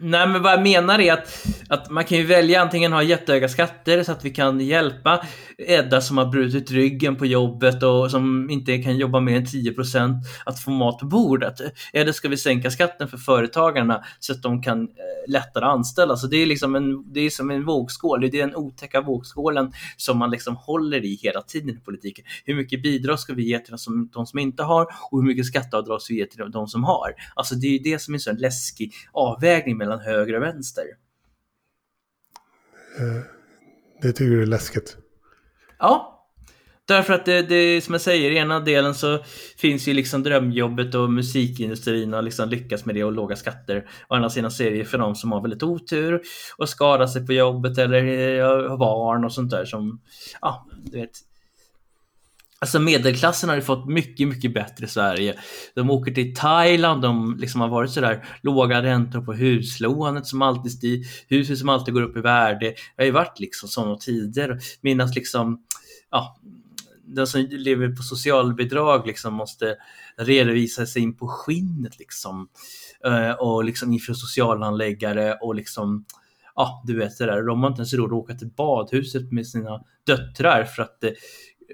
Nej, 0.00 0.28
men 0.28 0.42
vad 0.42 0.52
jag 0.52 0.62
menar 0.62 1.00
är 1.00 1.12
att, 1.12 1.46
att 1.68 1.90
man 1.90 2.04
kan 2.04 2.18
ju 2.18 2.24
välja 2.24 2.62
antingen 2.62 2.92
ha 2.92 3.02
jättehöga 3.02 3.48
skatter 3.48 4.02
så 4.02 4.12
att 4.12 4.24
vi 4.24 4.30
kan 4.30 4.60
hjälpa 4.60 5.26
Edda 5.58 6.00
som 6.00 6.18
har 6.18 6.26
brutit 6.26 6.70
ryggen 6.70 7.16
på 7.16 7.26
jobbet 7.26 7.82
och 7.82 8.10
som 8.10 8.50
inte 8.50 8.78
kan 8.78 8.96
jobba 8.96 9.20
mer 9.20 9.36
än 9.36 9.44
10% 9.44 10.14
att 10.46 10.60
få 10.60 10.70
mat 10.70 10.98
på 10.98 11.06
bordet. 11.06 11.60
Eller 11.92 12.12
ska 12.12 12.28
vi 12.28 12.36
sänka 12.36 12.70
skatten 12.70 13.08
för 13.08 13.16
företagarna 13.16 14.04
så 14.18 14.32
att 14.32 14.42
de 14.42 14.62
kan 14.62 14.82
eh, 14.82 14.88
lättare 15.32 15.64
anställa? 15.64 16.16
Så 16.16 16.26
det 16.26 16.36
är 16.36 16.46
liksom 16.46 16.74
en, 16.74 17.12
det 17.12 17.20
är 17.20 17.30
som 17.30 17.50
en 17.50 17.64
vågskål. 17.64 18.20
Det 18.20 18.26
är 18.26 18.46
den 18.46 18.56
otäcka 18.56 19.00
vågskålen 19.00 19.72
som 19.96 20.18
man 20.18 20.30
liksom 20.30 20.56
håller 20.56 21.04
i 21.04 21.18
hela 21.22 21.42
tiden 21.42 21.70
i 21.70 21.80
politiken. 21.80 22.24
Hur 22.44 22.54
mycket 22.54 22.82
bidrag 22.82 23.18
ska 23.18 23.34
vi 23.34 23.48
ge 23.48 23.58
till 23.58 23.70
de 23.70 23.78
som, 23.78 24.08
de 24.12 24.26
som 24.26 24.38
inte 24.38 24.62
har 24.62 24.86
och 25.10 25.18
hur 25.20 25.26
mycket 25.26 25.46
skatteavdrag 25.46 26.02
ska 26.02 26.14
vi 26.14 26.20
ge 26.20 26.26
till 26.26 26.50
de 26.50 26.66
som 26.66 26.84
har? 26.84 27.14
Alltså 27.34 27.54
det 27.54 27.66
är 27.66 27.82
det 27.82 27.98
som 27.98 28.14
är 28.14 28.16
en 28.16 28.20
sån 28.20 28.36
läskig 28.36 28.92
avvägning 29.12 29.63
avvägning 29.64 29.76
mellan 29.76 30.00
höger 30.00 30.36
och 30.36 30.42
vänster. 30.42 30.84
Eh, 32.98 33.22
det 34.02 34.12
tycker 34.12 34.30
du 34.30 34.42
är 34.42 34.46
läskigt? 34.46 34.96
Ja. 35.78 36.10
Därför 36.86 37.14
att 37.14 37.24
det, 37.24 37.42
det 37.42 37.84
som 37.84 37.94
jag 37.94 38.00
säger, 38.00 38.30
i 38.30 38.36
ena 38.36 38.60
delen 38.60 38.94
så 38.94 39.24
finns 39.56 39.88
ju 39.88 39.94
liksom 39.94 40.22
drömjobbet 40.22 40.94
och 40.94 41.10
musikindustrin 41.10 42.14
och 42.14 42.22
liksom 42.22 42.48
lyckas 42.48 42.84
med 42.84 42.94
det 42.94 43.04
och 43.04 43.12
låga 43.12 43.36
skatter. 43.36 43.88
Å 44.08 44.14
andra 44.14 44.30
sidan 44.30 44.50
så 44.50 44.62
är 44.62 44.70
det 44.70 44.84
för 44.84 44.98
de 44.98 45.14
som 45.14 45.32
har 45.32 45.40
väldigt 45.40 45.62
otur 45.62 46.22
och 46.58 46.68
skadar 46.68 47.06
sig 47.06 47.26
på 47.26 47.32
jobbet 47.32 47.78
eller 47.78 48.42
har 48.68 48.78
barn 48.78 49.24
och 49.24 49.32
sånt 49.32 49.50
där 49.50 49.64
som, 49.64 50.00
ja, 50.40 50.66
du 50.84 51.00
vet. 51.00 51.10
Alltså 52.64 52.80
medelklassen 52.80 53.48
har 53.48 53.56
ju 53.56 53.62
fått 53.62 53.88
mycket, 53.88 54.28
mycket 54.28 54.54
bättre 54.54 54.84
i 54.86 54.88
Sverige. 54.88 55.34
De 55.74 55.90
åker 55.90 56.12
till 56.12 56.34
Thailand, 56.34 57.02
de 57.02 57.36
liksom 57.38 57.60
har 57.60 57.68
varit 57.68 57.90
sådär 57.90 58.24
låga 58.42 58.82
räntor 58.82 59.20
på 59.20 59.32
huslånet 59.32 60.26
som 60.26 60.42
alltid 60.42 60.72
stiger, 60.72 61.08
huset 61.28 61.58
som 61.58 61.68
alltid 61.68 61.94
går 61.94 62.02
upp 62.02 62.16
i 62.16 62.20
värde. 62.20 62.66
Det 62.66 63.02
har 63.02 63.04
ju 63.04 63.10
varit 63.10 63.40
liksom 63.40 63.68
sådana 63.68 63.96
tider. 63.96 64.58
Medan 64.80 65.10
liksom, 65.14 65.62
ja, 66.10 66.38
den 67.06 67.26
som 67.26 67.46
lever 67.50 67.88
på 67.88 68.02
socialbidrag 68.02 69.06
liksom 69.06 69.34
måste 69.34 69.76
redovisa 70.18 70.86
sig 70.86 71.02
in 71.02 71.16
på 71.16 71.28
skinnet 71.28 71.98
liksom. 71.98 72.48
Eh, 73.06 73.30
och 73.30 73.64
liksom 73.64 73.92
inför 73.92 74.14
socialhandläggare 74.14 75.34
och 75.34 75.54
liksom 75.54 76.04
Ja, 76.56 76.82
du 76.86 76.98
vet 76.98 77.18
det 77.18 77.26
där. 77.26 77.42
De 77.42 77.62
har 77.62 77.70
inte 77.70 77.80
ens 77.80 77.94
råd 77.94 78.06
att 78.06 78.12
åka 78.12 78.34
till 78.34 78.50
badhuset 78.50 79.32
med 79.32 79.46
sina 79.46 79.80
döttrar 80.06 80.64
för 80.64 80.82
att 80.82 81.04
eh, 81.04 81.10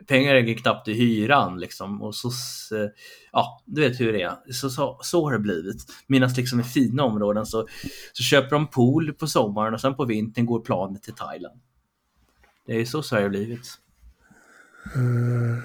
pengar 0.07 0.35
räcker 0.35 0.55
knappt 0.55 0.89
i 0.89 0.93
hyran 0.93 1.61
liksom. 1.61 2.03
Och 2.03 2.15
så, 2.15 2.29
eh, 2.77 2.91
ja, 3.33 3.63
du 3.67 3.81
vet 3.81 4.01
hur 4.01 4.13
det 4.13 4.23
är. 4.23 4.53
Så, 4.53 4.71
så, 4.71 4.99
så 5.03 5.25
har 5.25 5.33
det 5.33 5.39
blivit. 5.39 5.77
Medan 6.07 6.31
liksom 6.37 6.61
i 6.61 6.65
fina 6.65 7.05
områden 7.05 7.47
så, 7.47 7.67
så 8.13 8.23
köper 8.23 8.51
de 8.51 8.67
pool 8.67 9.13
på 9.13 9.27
sommaren 9.27 9.75
och 9.75 9.81
sen 9.81 9.95
på 9.95 10.05
vintern 10.05 10.47
går 10.47 10.61
planet 10.61 11.03
till 11.03 11.15
Thailand. 11.15 11.61
Det 12.67 12.81
är 12.81 12.85
så 12.85 13.03
Sverige 13.03 13.25
har 13.25 13.31
blivit. 13.31 13.79
Uh, 14.97 15.59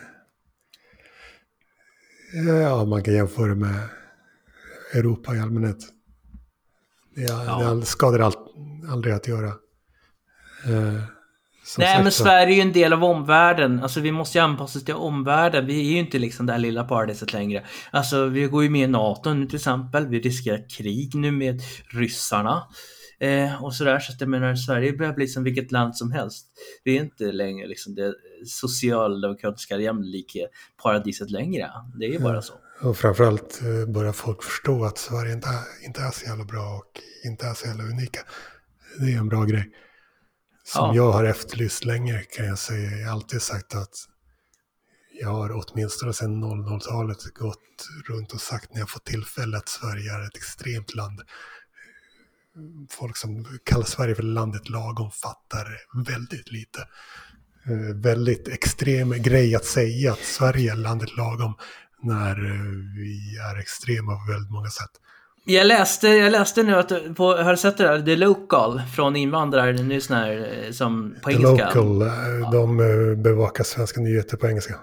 ja, 2.61 2.85
man 2.85 3.03
kan 3.03 3.13
jämföra 3.13 3.55
med 3.55 3.89
Europa 4.93 5.35
i 5.35 5.39
allmänhet. 5.39 5.77
Det, 7.15 7.21
ja. 7.21 7.73
det 7.73 7.85
skadar 7.85 8.19
all, 8.19 8.33
aldrig 8.89 9.13
att 9.13 9.27
göra. 9.27 9.53
Uh, 11.65 11.79
Nej, 11.79 12.03
men 12.03 12.11
Sverige 12.11 12.53
är 12.53 12.55
ju 12.55 12.61
en 12.61 12.73
del 12.73 12.93
av 12.93 13.03
omvärlden. 13.03 13.83
Alltså 13.83 13.99
vi 13.99 14.11
måste 14.11 14.37
ju 14.37 14.43
anpassa 14.43 14.79
oss 14.79 14.85
till 14.85 14.95
omvärlden. 14.95 15.65
Vi 15.65 15.79
är 15.79 15.91
ju 15.91 15.97
inte 15.97 16.19
liksom 16.19 16.45
det 16.45 16.51
här 16.51 16.59
lilla 16.59 16.83
paradiset 16.83 17.33
längre. 17.33 17.65
Alltså 17.91 18.25
vi 18.25 18.45
går 18.45 18.63
ju 18.63 18.69
med 18.69 18.83
i 18.83 18.87
NATO 18.87 19.33
nu 19.33 19.45
till 19.45 19.55
exempel. 19.55 20.07
Vi 20.07 20.19
riskerar 20.19 20.69
krig 20.69 21.15
nu 21.15 21.31
med 21.31 21.61
ryssarna. 21.93 22.63
Eh, 23.19 23.63
och 23.63 23.75
sådär, 23.75 23.99
så 23.99 24.13
att 24.13 24.21
jag 24.21 24.29
menar 24.29 24.55
Sverige 24.55 24.93
börjar 24.93 25.13
bli 25.13 25.27
som 25.27 25.43
vilket 25.43 25.71
land 25.71 25.97
som 25.97 26.11
helst. 26.11 26.47
Det 26.83 26.91
är 26.91 26.95
inte 26.95 27.23
längre 27.23 27.67
liksom 27.67 27.95
det 27.95 28.13
socialdemokratiska 28.45 29.77
jämlikhet 29.77 30.49
paradiset 30.83 31.29
längre. 31.29 31.71
Det 31.99 32.05
är 32.05 32.09
ju 32.09 32.19
bara 32.19 32.41
så. 32.41 32.53
Och 32.81 32.97
framförallt 32.97 33.61
eh, 33.61 33.93
börjar 33.93 34.11
folk 34.11 34.43
förstå 34.43 34.85
att 34.85 34.97
Sverige 34.97 35.33
inte 35.33 35.47
är, 35.47 35.85
inte 35.85 36.01
är 36.01 36.11
så 36.11 36.25
jävla 36.25 36.43
bra 36.43 36.75
och 36.77 37.01
inte 37.25 37.45
är 37.45 37.53
så 37.53 37.67
jävla 37.67 37.83
unika. 37.83 38.19
Det 38.99 39.13
är 39.13 39.17
en 39.17 39.29
bra 39.29 39.43
grej. 39.43 39.71
Som 40.65 40.85
ja. 40.85 40.95
jag 40.95 41.11
har 41.11 41.23
efterlyst 41.23 41.85
länge 41.85 42.23
kan 42.23 42.45
jag 42.45 42.59
säga. 42.59 42.91
Jag 42.91 43.07
har 43.07 43.13
alltid 43.13 43.41
sagt 43.41 43.75
att 43.75 43.95
jag 45.21 45.29
har 45.29 45.63
åtminstone 45.63 46.13
sedan 46.13 46.43
00-talet 46.43 47.23
gått 47.33 47.87
runt 48.07 48.33
och 48.33 48.41
sagt 48.41 48.73
när 48.73 48.79
jag 48.79 48.89
fått 48.89 49.05
tillfälle 49.05 49.57
att 49.57 49.69
Sverige 49.69 50.13
är 50.13 50.27
ett 50.27 50.37
extremt 50.37 50.95
land 50.95 51.21
folk 52.89 53.17
som 53.17 53.45
kallar 53.63 53.85
Sverige 53.85 54.15
för 54.15 54.23
landet 54.23 54.69
lagom 54.69 55.11
fattar 55.11 55.67
väldigt 56.07 56.51
lite. 56.51 56.87
Eh, 57.65 57.95
väldigt 57.95 58.47
extrem 58.47 59.09
grej 59.09 59.55
att 59.55 59.65
säga 59.65 60.11
att 60.11 60.19
Sverige 60.19 60.71
är 60.71 60.75
landet 60.75 61.17
lagom 61.17 61.53
när 62.01 62.45
eh, 62.45 62.61
vi 62.95 63.37
är 63.37 63.59
extrema 63.59 64.15
på 64.15 64.31
väldigt 64.31 64.51
många 64.51 64.69
sätt. 64.69 64.91
Jag 65.47 65.67
läste, 65.67 66.07
jag 66.07 66.31
läste 66.31 66.63
nu 66.63 66.75
att, 66.75 67.15
på, 67.15 67.35
har 67.35 67.51
du 67.51 67.57
sett 67.57 67.77
det 67.77 67.83
där? 67.83 68.01
The 68.01 68.15
Local 68.15 68.81
från 68.95 69.15
invandrare, 69.15 69.73
nu 69.73 70.01
sån 70.01 70.17
här 70.17 70.63
eh, 70.65 70.71
som 70.71 71.15
på 71.21 71.29
The 71.29 71.35
engelska. 71.35 71.71
The 71.71 71.79
Local, 71.79 72.11
ja. 72.41 72.49
de 72.51 72.77
bevakar 73.23 73.63
svenska 73.63 74.01
nyheter 74.01 74.37
på 74.37 74.47
engelska. 74.47 74.75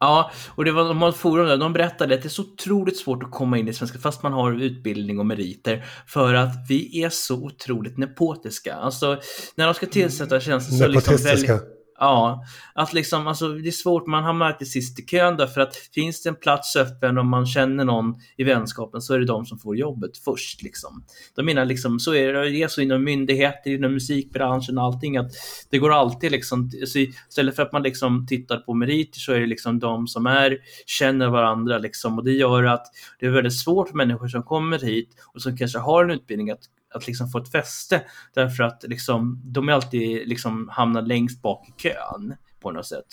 Ja, 0.00 0.30
och 0.48 0.64
det 0.64 0.72
var, 0.72 0.84
de 0.84 1.02
har 1.02 1.08
ett 1.08 1.16
forum 1.16 1.46
där, 1.46 1.56
de 1.56 1.72
berättade 1.72 2.14
att 2.14 2.22
det 2.22 2.28
är 2.28 2.30
så 2.30 2.42
otroligt 2.42 2.96
svårt 2.96 3.22
att 3.22 3.30
komma 3.30 3.58
in 3.58 3.68
i 3.68 3.72
svenska 3.72 3.98
fast 3.98 4.22
man 4.22 4.32
har 4.32 4.52
utbildning 4.52 5.18
och 5.18 5.26
meriter 5.26 5.84
för 6.06 6.34
att 6.34 6.54
vi 6.68 7.02
är 7.02 7.08
så 7.08 7.34
otroligt 7.34 7.98
nepotiska. 7.98 8.74
Alltså 8.74 9.20
när 9.54 9.64
de 9.64 9.74
ska 9.74 9.86
tillsätta 9.86 10.40
tjänster 10.40 10.76
så 10.76 10.86
liksom 10.86 11.16
väljer, 11.16 11.60
Ja, 11.98 12.44
att 12.74 12.92
liksom, 12.92 13.26
alltså, 13.26 13.48
det 13.48 13.68
är 13.68 13.72
svårt, 13.72 14.06
man 14.06 14.24
hamnar 14.24 14.46
alltid 14.46 14.68
sist 14.68 14.98
i 14.98 15.02
kön 15.02 15.36
därför 15.36 15.60
att 15.60 15.76
finns 15.76 16.22
det 16.22 16.28
en 16.28 16.36
plats 16.36 16.76
öppen 16.76 17.18
och 17.18 17.26
man 17.26 17.46
känner 17.46 17.84
någon 17.84 18.14
i 18.36 18.44
vänskapen 18.44 19.00
så 19.00 19.14
är 19.14 19.18
det 19.18 19.26
de 19.26 19.46
som 19.46 19.58
får 19.58 19.76
jobbet 19.76 20.18
först. 20.18 20.62
Liksom. 20.62 21.04
De 21.34 21.46
menar 21.46 21.64
liksom, 21.64 22.00
så 22.00 22.14
är 22.14 22.32
det, 22.32 22.50
det 22.50 22.62
är 22.62 22.68
så 22.68 22.80
inom 22.80 23.04
myndigheter, 23.04 23.70
inom 23.70 23.92
musikbranschen 23.92 24.78
och 24.78 24.84
allting 24.84 25.16
att 25.16 25.30
det 25.70 25.78
går 25.78 25.92
alltid 25.92 26.30
liksom, 26.32 26.70
så 26.86 26.98
istället 26.98 27.56
för 27.56 27.62
att 27.62 27.72
man 27.72 27.82
liksom 27.82 28.26
tittar 28.26 28.56
på 28.56 28.74
meriter 28.74 29.18
så 29.18 29.32
är 29.32 29.40
det 29.40 29.46
liksom 29.46 29.78
de 29.78 30.06
som 30.06 30.26
är, 30.26 30.58
känner 30.86 31.28
varandra 31.28 31.78
liksom 31.78 32.18
och 32.18 32.24
det 32.24 32.32
gör 32.32 32.64
att 32.64 32.86
det 33.20 33.26
är 33.26 33.30
väldigt 33.30 33.58
svårt 33.58 33.88
för 33.88 33.96
människor 33.96 34.28
som 34.28 34.42
kommer 34.42 34.78
hit 34.78 35.08
och 35.34 35.42
som 35.42 35.56
kanske 35.56 35.78
har 35.78 36.04
en 36.04 36.10
utbildning 36.10 36.50
att 36.50 36.62
att 36.94 37.06
liksom 37.06 37.28
få 37.28 37.38
ett 37.38 37.52
fäste. 37.52 38.02
Därför 38.34 38.62
att 38.62 38.82
liksom, 38.82 39.42
de 39.44 39.68
är 39.68 39.72
alltid 39.72 40.28
liksom 40.28 40.68
hamnar 40.68 41.02
längst 41.02 41.42
bak 41.42 41.68
i 41.68 41.72
kön 41.82 42.36
på 42.60 42.70
något 42.70 42.86
sätt. 42.86 43.06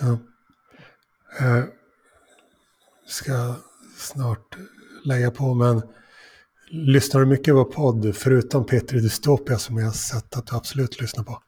Ja. 0.00 0.18
Jag 1.38 1.68
ska 3.06 3.54
snart 3.96 4.56
lägga 5.04 5.30
på, 5.30 5.54
men 5.54 5.82
lyssnar 6.70 7.20
du 7.20 7.26
mycket 7.26 7.54
på 7.54 7.64
podd, 7.64 8.16
förutom 8.16 8.66
Petri 8.66 9.00
Dystopia 9.00 9.58
som 9.58 9.78
jag 9.78 9.86
har 9.86 9.92
sett 9.92 10.36
att 10.36 10.46
du 10.46 10.56
absolut 10.56 11.00
lyssnar 11.00 11.24
på? 11.24 11.42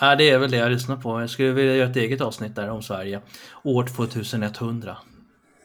Ja, 0.00 0.16
det 0.16 0.30
är 0.30 0.38
väl 0.38 0.50
det 0.50 0.56
jag 0.56 0.72
lyssnar 0.72 0.96
på. 0.96 1.20
Jag 1.20 1.30
skulle 1.30 1.52
vilja 1.52 1.76
göra 1.76 1.90
ett 1.90 1.96
eget 1.96 2.20
avsnitt 2.20 2.54
där 2.54 2.70
om 2.70 2.82
Sverige. 2.82 3.22
År 3.62 3.86
2100. 3.86 4.96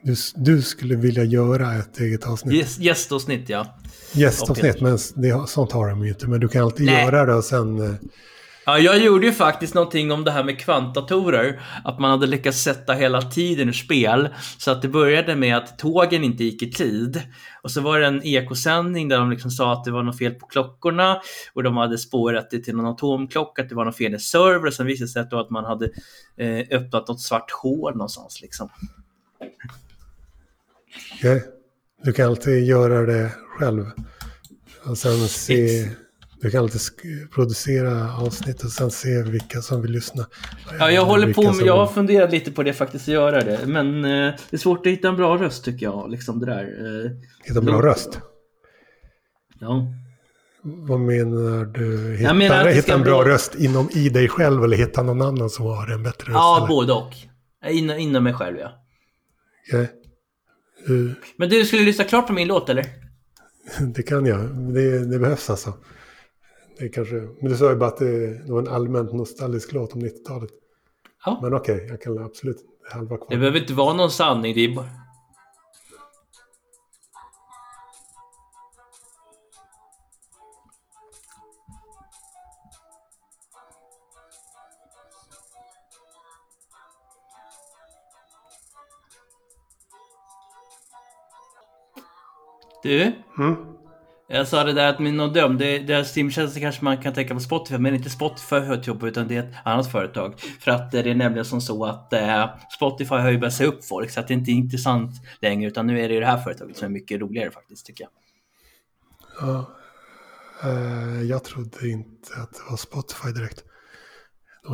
Du, 0.06 0.16
du 0.36 0.62
skulle 0.62 0.96
vilja 0.96 1.24
göra 1.24 1.74
ett 1.74 2.00
eget 2.00 2.28
avsnitt? 2.28 2.54
Gäst, 2.54 2.80
gästavsnitt, 2.80 3.50
ja. 3.50 3.66
Gästavsnitt, 4.14 4.82
men 4.82 4.98
det, 5.16 5.48
sånt 5.48 5.72
har 5.72 5.90
de 5.90 6.04
ju 6.04 6.10
inte. 6.10 6.28
Men 6.28 6.40
du 6.40 6.48
kan 6.48 6.64
alltid 6.64 6.86
Nej. 6.86 7.06
göra 7.06 7.26
det 7.26 7.34
och 7.34 7.44
sen... 7.44 7.80
Eh, 7.82 7.96
ja, 8.66 8.80
jag 8.80 8.98
gjorde 9.00 9.26
ju 9.26 9.32
faktiskt 9.32 9.74
någonting 9.74 10.12
om 10.12 10.24
det 10.24 10.32
här 10.32 10.44
med 10.44 10.60
kvantdatorer. 10.60 11.62
Att 11.84 12.00
man 12.00 12.12
hade 12.12 12.28
lyckats 12.28 12.64
sätta 12.64 12.94
hela 12.94 13.22
tiden 13.22 13.70
ur 13.70 13.74
spel. 13.74 14.30
Så 14.58 14.72
att 14.72 14.82
det 14.82 14.88
började 14.88 15.36
med 15.36 15.58
att 15.58 15.80
tågen 15.80 16.24
inte 16.24 16.44
gick 16.44 16.62
i 16.62 16.72
tid. 16.72 17.22
Och 17.62 17.72
så 17.72 17.82
var 17.82 18.00
det 18.00 18.08
en 18.08 18.24
ekosändning 18.24 19.08
där 19.08 19.18
de 19.18 19.32
liksom 19.32 19.52
sa 19.52 19.74
att 19.74 19.84
det 19.84 19.92
var 19.92 20.04
något 20.04 20.18
fel 20.18 20.34
på 20.34 20.48
klockorna. 20.48 21.22
Och 21.54 21.64
de 21.64 21.78
hade 21.78 21.98
spårat 21.98 22.50
det 22.52 22.60
till 22.60 22.76
någon 22.76 22.86
atomklocka, 22.86 23.62
att 23.62 23.70
det 23.70 23.76
var 23.76 23.86
något 23.86 23.98
fel 23.98 24.16
i 24.16 24.20
server. 24.20 24.68
Och 24.68 24.74
sen 24.74 24.86
visade 24.86 25.06
det 25.06 25.30
sig 25.30 25.40
att 25.40 25.50
man 25.50 25.66
hade 25.66 25.90
eh, 26.38 26.78
öppnat 26.80 27.08
något 27.08 27.22
svart 27.22 27.52
hål 27.52 27.94
någonstans 27.94 28.42
liksom. 28.42 28.70
Okay. 31.20 31.42
Du 32.04 32.14
kan 32.14 32.28
alltid 32.28 32.64
göra 32.64 33.06
det 33.06 33.32
själv. 33.58 33.86
Och 34.86 34.98
sen 34.98 35.28
se... 35.28 35.90
Du 36.42 36.52
kan 36.52 36.64
alltid 36.64 36.82
producera 37.34 38.14
avsnitt 38.14 38.64
och 38.64 38.72
sen 38.72 38.92
se 38.92 39.22
vilka 39.22 39.62
som 39.62 39.82
vill 39.82 39.92
lyssna. 39.92 40.26
Ja, 40.80 40.92
jag 40.92 41.06
håller 41.06 41.34
på 41.34 41.54
med, 41.54 41.66
jag 41.66 41.78
har 41.78 41.88
funderat 41.88 42.32
lite 42.32 42.52
på 42.52 42.64
det 42.64 42.74
faktiskt, 42.74 43.08
att 43.08 43.14
göra 43.14 43.42
det. 43.42 43.60
Men 43.66 44.06
eh, 44.06 44.34
det 44.50 44.56
är 44.56 44.58
svårt 44.58 44.86
att 44.86 44.92
hitta 44.92 45.08
en 45.08 45.16
bra 45.16 45.38
röst 45.38 45.66
tycker 45.66 45.86
jag. 45.86 46.12
Liksom 46.12 46.40
det 46.40 46.46
där. 46.46 46.64
Eh, 46.64 47.12
hitta 47.44 47.60
en 47.60 47.66
bra 47.66 47.82
röst? 47.82 48.20
Ja. 49.60 49.88
Vad 50.64 51.00
menar 51.00 51.66
du? 51.66 52.16
Hitta, 52.18 52.34
menar 52.34 52.66
hitta 52.66 52.94
en 52.94 53.02
bra, 53.02 53.24
bra 53.24 53.34
röst 53.34 53.56
inom 53.56 53.90
i 53.92 54.10
dig 54.10 54.30
själv 54.30 54.64
eller 54.64 54.78
hitta 54.78 55.04
någon 55.04 55.22
annan 55.22 55.50
som 55.50 55.66
har 55.66 55.92
en 55.92 56.04
bättre 56.04 56.32
röst? 56.32 56.34
Ja, 56.34 56.58
eller? 56.58 56.68
både 56.68 56.94
och. 56.94 57.12
Inom, 57.70 57.98
inom 57.98 58.24
mig 58.24 58.34
själv, 58.34 58.58
ja. 58.58 58.72
Okay. 59.68 59.88
Uh, 60.90 61.12
Men 61.38 61.50
du 61.50 61.66
skulle 61.66 61.84
lyssna 61.84 62.04
klart 62.04 62.28
på 62.28 62.34
min 62.34 62.48
låt 62.48 62.70
eller? 62.70 62.86
Det 63.96 64.04
kan 64.04 64.26
jag. 64.26 64.40
Det, 64.74 65.06
det 65.12 65.20
behövs 65.20 65.50
alltså. 65.50 65.74
Det 66.80 66.90
kanske, 66.90 67.16
men 67.16 67.52
du 67.52 67.58
sa 67.58 67.70
ju 67.70 67.76
bara 67.76 67.90
att 67.90 67.98
det, 67.98 68.44
det 68.46 68.52
var 68.52 68.60
en 68.60 68.68
allmänt 68.68 69.14
nostalgisk 69.14 69.74
låt 69.74 69.94
om 69.94 70.02
90-talet. 70.02 70.50
Ja. 71.26 71.40
Men 71.42 71.54
okej, 71.54 71.76
okay, 71.76 71.88
jag 71.88 72.02
kan 72.02 72.18
absolut 72.18 72.58
halva 72.92 73.18
kvar. 73.18 73.28
Det 73.30 73.38
behöver 73.38 73.60
inte 73.60 73.74
vara 73.74 73.94
någon 73.94 74.12
sanning. 74.12 74.56
Det 74.56 74.62
är 74.62 74.76
bara... 74.76 74.90
Du? 92.86 93.12
Mm. 93.38 93.56
Jag 94.28 94.48
sa 94.48 94.64
det 94.64 94.74
där 94.74 94.90
att 94.90 95.00
min 95.00 95.18
döm, 95.18 95.58
det, 95.58 95.90
är 95.90 96.04
simtjänster 96.04 96.62
kanske 96.62 96.84
man 96.84 96.98
kan 96.98 97.14
tänka 97.14 97.34
på 97.34 97.40
Spotify, 97.40 97.78
men 97.78 97.96
inte 97.96 98.10
Spotify 98.10 98.56
hör 98.56 98.78
till 98.78 99.08
utan 99.08 99.28
det 99.28 99.36
är 99.36 99.40
ett 99.40 99.54
annat 99.66 99.92
företag. 99.92 100.40
För 100.60 100.72
att 100.72 100.92
det 100.92 101.00
är 101.00 101.16
nämligen 101.16 101.46
som 101.46 101.62
så 101.62 101.86
att 101.86 102.14
eh, 102.14 102.50
Spotify 102.76 103.16
har 103.16 103.32
ju 103.32 103.38
börjat 103.38 103.54
se 103.54 103.66
upp 103.66 103.86
folk, 103.86 104.12
så 104.12 104.20
att 104.20 104.28
det 104.28 104.34
inte 104.34 104.52
är 104.52 104.54
intressant 104.54 105.12
längre, 105.42 105.68
utan 105.68 105.88
nu 105.88 106.00
är 106.00 106.10
det 106.10 106.20
det 106.20 106.26
här 106.26 106.38
företaget 106.38 106.78
som 106.78 106.86
är 106.86 106.90
mycket 106.90 107.22
roligare 107.22 107.52
faktiskt, 107.52 107.86
tycker 107.86 108.04
jag. 108.04 108.12
Ja, 109.42 109.66
eh, 110.64 111.22
jag 111.22 111.44
trodde 111.44 111.90
inte 111.90 112.34
att 112.44 112.54
det 112.54 112.70
var 112.70 112.78
Spotify 112.78 113.32
direkt. 113.32 113.64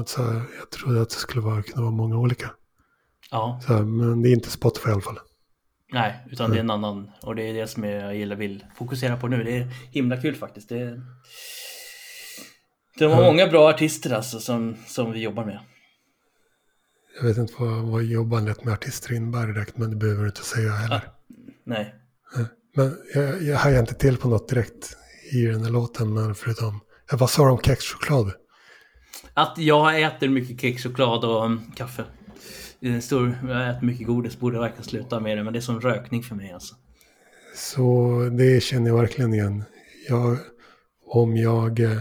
Så, 0.06 0.21
jag 0.60 0.69
trodde 0.69 1.02
att 1.02 1.10
det 1.10 1.15
skulle 1.15 1.41
vara, 1.41 1.63
kunna 1.63 1.82
vara 1.82 1.91
många 1.91 2.17
olika. 2.17 2.52
Ja. 3.32 3.62
Så, 3.67 3.74
men 3.74 4.21
det 4.21 4.30
är 4.30 4.34
inte 4.34 4.52
Spotify 4.52 4.89
i 4.89 4.93
alla 4.93 5.02
fall. 5.02 5.19
Nej, 5.93 6.25
utan 6.32 6.51
det 6.51 6.58
är 6.58 6.60
en 6.60 6.69
annan. 6.69 7.12
Och 7.21 7.36
det 7.36 7.43
är 7.43 7.54
det 7.54 7.67
som 7.67 7.84
jag 7.84 8.15
gillar 8.15 8.36
vill 8.36 8.65
fokusera 8.75 9.17
på 9.17 9.27
nu. 9.27 9.43
Det 9.43 9.58
är 9.58 9.67
himla 9.91 10.21
kul 10.21 10.36
faktiskt. 10.36 10.69
Det 10.69 10.80
är... 10.80 11.01
De 12.97 13.06
har 13.06 13.23
många 13.23 13.47
bra 13.47 13.69
artister 13.69 14.13
alltså 14.13 14.39
som, 14.39 14.77
som 14.88 15.12
vi 15.12 15.19
jobbar 15.19 15.45
med. 15.45 15.60
Jag 17.17 17.27
vet 17.27 17.38
inte 17.38 17.54
vad, 17.60 17.84
vad 17.84 18.04
jobbandet 18.04 18.63
med 18.63 18.73
artister 18.73 19.13
innebär 19.13 19.47
direkt, 19.47 19.77
men 19.77 19.89
det 19.89 19.95
behöver 19.95 20.21
du 20.21 20.27
inte 20.27 20.43
säga 20.43 20.71
heller. 20.71 20.95
Ah, 20.95 21.01
nej. 21.65 21.95
Men 22.75 22.97
jag, 23.13 23.43
jag 23.43 23.58
hajar 23.58 23.80
inte 23.80 23.93
till 23.93 24.17
på 24.17 24.27
något 24.27 24.49
direkt 24.49 24.97
i 25.32 25.45
den 25.45 25.63
här 25.63 25.71
låten, 25.71 26.13
men 26.13 26.36
förutom... 26.36 26.80
Ja, 27.12 27.17
vad 27.17 27.30
sa 27.30 27.45
du 27.45 27.51
om 27.51 27.62
kexchoklad? 27.62 28.32
Att 29.34 29.58
jag 29.58 30.01
äter 30.01 30.30
mycket 30.30 30.62
kexchoklad 30.62 31.25
och 31.25 31.45
um, 31.45 31.71
kaffe. 31.75 32.06
Stor, 33.02 33.38
jag 33.48 33.70
äter 33.70 33.86
mycket 33.86 34.08
godis, 34.08 34.39
borde 34.39 34.60
verkligen 34.60 34.84
sluta 34.84 35.20
med 35.20 35.38
det, 35.38 35.44
men 35.44 35.54
det 35.54 35.60
är 35.60 35.62
som 35.62 35.82
rökning 35.82 36.24
för 36.24 36.36
mig 36.36 36.52
alltså. 36.52 36.76
Så 37.56 38.20
det 38.38 38.63
känner 38.63 38.88
jag 38.88 38.98
verkligen 38.98 39.34
igen. 39.34 39.63
Jag, 40.10 40.38
om 41.06 41.38
jag 41.38 41.80
eh, 41.80 42.00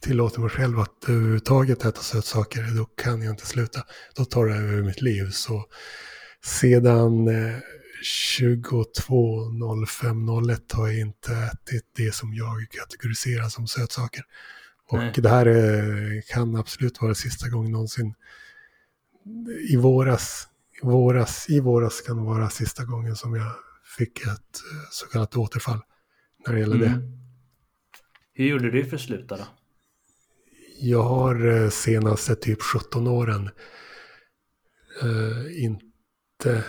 tillåter 0.00 0.40
mig 0.40 0.50
själv 0.50 0.80
att 0.80 1.08
överhuvudtaget 1.08 1.84
äta 1.84 2.00
sötsaker, 2.00 2.76
då 2.76 2.84
kan 2.84 3.22
jag 3.22 3.32
inte 3.32 3.46
sluta. 3.46 3.80
Då 4.16 4.24
tar 4.24 4.46
det 4.46 4.54
över 4.54 4.82
mitt 4.82 5.02
liv. 5.02 5.30
Så 5.30 5.64
sedan 6.44 7.28
eh, 7.28 7.56
22.05.01 8.38 10.74
har 10.74 10.86
jag 10.86 10.98
inte 10.98 11.32
ätit 11.32 11.84
det 11.96 12.14
som 12.14 12.34
jag 12.34 12.66
kategoriserar 12.70 13.48
som 13.48 13.66
sötsaker. 13.66 14.22
Och 14.88 14.98
Nej. 14.98 15.12
det 15.16 15.28
här 15.28 15.46
eh, 15.46 16.20
kan 16.28 16.56
absolut 16.56 17.02
vara 17.02 17.14
sista 17.14 17.48
gången 17.48 17.72
någonsin. 17.72 18.14
I 19.70 19.76
våras, 19.76 20.48
i 20.82 20.86
våras, 20.86 21.50
i 21.50 21.60
våras 21.60 22.00
kan 22.00 22.16
det 22.16 22.22
vara 22.22 22.50
sista 22.50 22.84
gången 22.84 23.16
som 23.16 23.34
jag 23.34 23.52
fick 23.98 24.20
ett 24.20 24.26
eh, 24.28 24.88
så 24.90 25.06
kallat 25.06 25.36
återfall 25.36 25.80
när 26.46 26.54
det 26.54 26.60
gäller 26.60 26.78
det. 26.78 26.86
Mm. 26.86 27.18
Hur 28.34 28.44
gjorde 28.46 28.70
du 28.70 28.84
för 28.84 28.96
att 28.96 29.02
sluta 29.02 29.36
då? 29.36 29.44
Jag 30.80 31.02
har 31.02 31.46
eh, 31.46 31.70
senaste 31.70 32.34
typ 32.34 32.62
17 32.62 33.06
åren 33.06 33.50
eh, 35.02 35.64
inte 35.64 36.64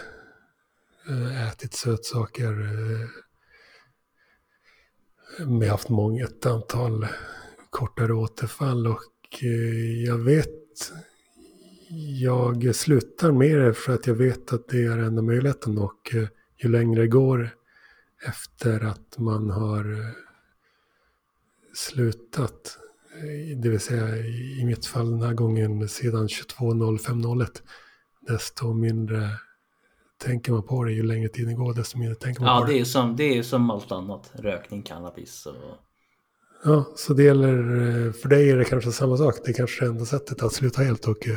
eh, 1.09 1.47
ätit 1.49 1.73
sötsaker. 1.73 2.51
Eh, 2.61 3.07
men 5.39 5.61
jag 5.61 5.67
har 5.67 5.71
haft 5.71 5.89
många, 5.89 6.25
ett 6.25 6.45
antal 6.45 7.07
kortare 7.69 8.13
återfall 8.13 8.87
och 8.87 9.43
eh, 9.43 10.03
jag 10.05 10.17
vet, 10.17 10.91
jag 12.21 12.75
slutar 12.75 13.31
med 13.31 13.59
det 13.59 13.73
för 13.73 13.93
att 13.93 14.07
jag 14.07 14.15
vet 14.15 14.53
att 14.53 14.67
det 14.67 14.83
är 14.83 14.97
enda 14.97 15.21
möjligheten 15.21 15.77
och 15.77 16.15
eh, 16.15 16.27
ju 16.63 16.69
längre 16.69 17.01
det 17.01 17.07
går 17.07 17.49
efter 18.27 18.85
att 18.85 19.17
man 19.17 19.49
har 19.49 19.93
eh, 19.93 20.07
slutat, 21.73 22.77
eh, 23.21 23.57
det 23.57 23.69
vill 23.69 23.79
säga 23.79 24.17
i 24.61 24.65
mitt 24.65 24.85
fall 24.85 25.11
den 25.11 25.21
här 25.21 25.33
gången 25.33 25.89
sedan 25.89 26.27
22.05.01, 26.27 27.47
desto 28.27 28.73
mindre 28.73 29.29
tänker 30.17 30.51
man 30.51 30.63
på 30.63 30.83
det. 30.83 30.91
Ju 30.91 31.03
längre 31.03 31.29
tiden 31.29 31.55
går, 31.55 31.73
desto 31.73 31.97
mindre 31.97 32.15
tänker 32.15 32.41
man 32.41 32.55
Ja, 32.55 32.61
på 32.61 32.67
det. 32.67 32.73
det 32.73 32.79
är 32.79 32.85
som, 32.85 33.15
det 33.15 33.37
är 33.37 33.43
som 33.43 33.69
allt 33.69 33.91
annat. 33.91 34.31
Rökning, 34.33 34.83
cannabis 34.83 35.45
och... 35.45 35.55
Ja, 36.65 36.85
så 36.95 37.13
det 37.13 37.23
gäller, 37.23 38.11
för 38.11 38.29
dig 38.29 38.49
är 38.49 38.57
det 38.57 38.65
kanske 38.65 38.91
samma 38.91 39.17
sak. 39.17 39.35
Det 39.45 39.51
är 39.51 39.53
kanske 39.53 39.85
det 39.85 39.89
enda 39.89 40.05
sättet 40.05 40.43
att 40.43 40.53
sluta 40.53 40.81
helt 40.81 41.07
och 41.07 41.27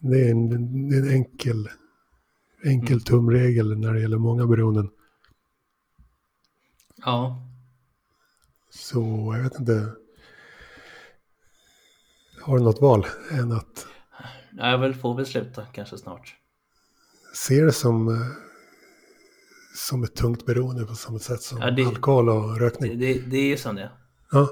det 0.00 0.26
är 0.26 0.30
en, 0.30 0.48
det 0.90 0.96
en 0.96 1.08
enkel, 1.10 1.68
enkel 2.64 2.92
Mm. 2.92 3.00
tumregel 3.00 3.78
när 3.78 3.92
det 3.94 4.00
gäller 4.00 4.18
många 4.18 4.46
beroenden. 4.46 4.90
Ja. 7.04 7.44
Så 8.70 9.32
jag 9.36 9.42
vet 9.42 9.58
inte. 9.60 9.92
Har 12.42 12.58
du 12.58 12.64
något 12.64 12.80
val 12.80 13.06
än 13.30 13.52
att 13.52 13.86
Jag 14.56 14.78
väl 14.78 14.94
får 14.94 15.14
väl 15.14 15.26
sluta 15.26 15.64
kanske 15.66 15.98
snart. 15.98 16.36
se 17.34 17.60
det 17.64 17.72
som, 17.72 18.08
eh, 18.08 18.26
som 19.76 20.04
ett 20.04 20.14
tungt 20.14 20.46
beroende 20.46 20.84
på 20.86 20.94
samma 20.94 21.18
sätt 21.18 21.42
som 21.42 21.58
Ja, 21.58 21.70
det- 21.70 21.84
alkohol 21.86 22.28
och 22.28 22.54
Det, 22.58 22.64
rökning? 22.64 22.98
det, 22.98 23.14
det 23.18 23.36
är 23.36 23.48
ju 23.48 23.56
som 23.56 23.76
det. 23.76 23.90
Ja, 24.32 24.48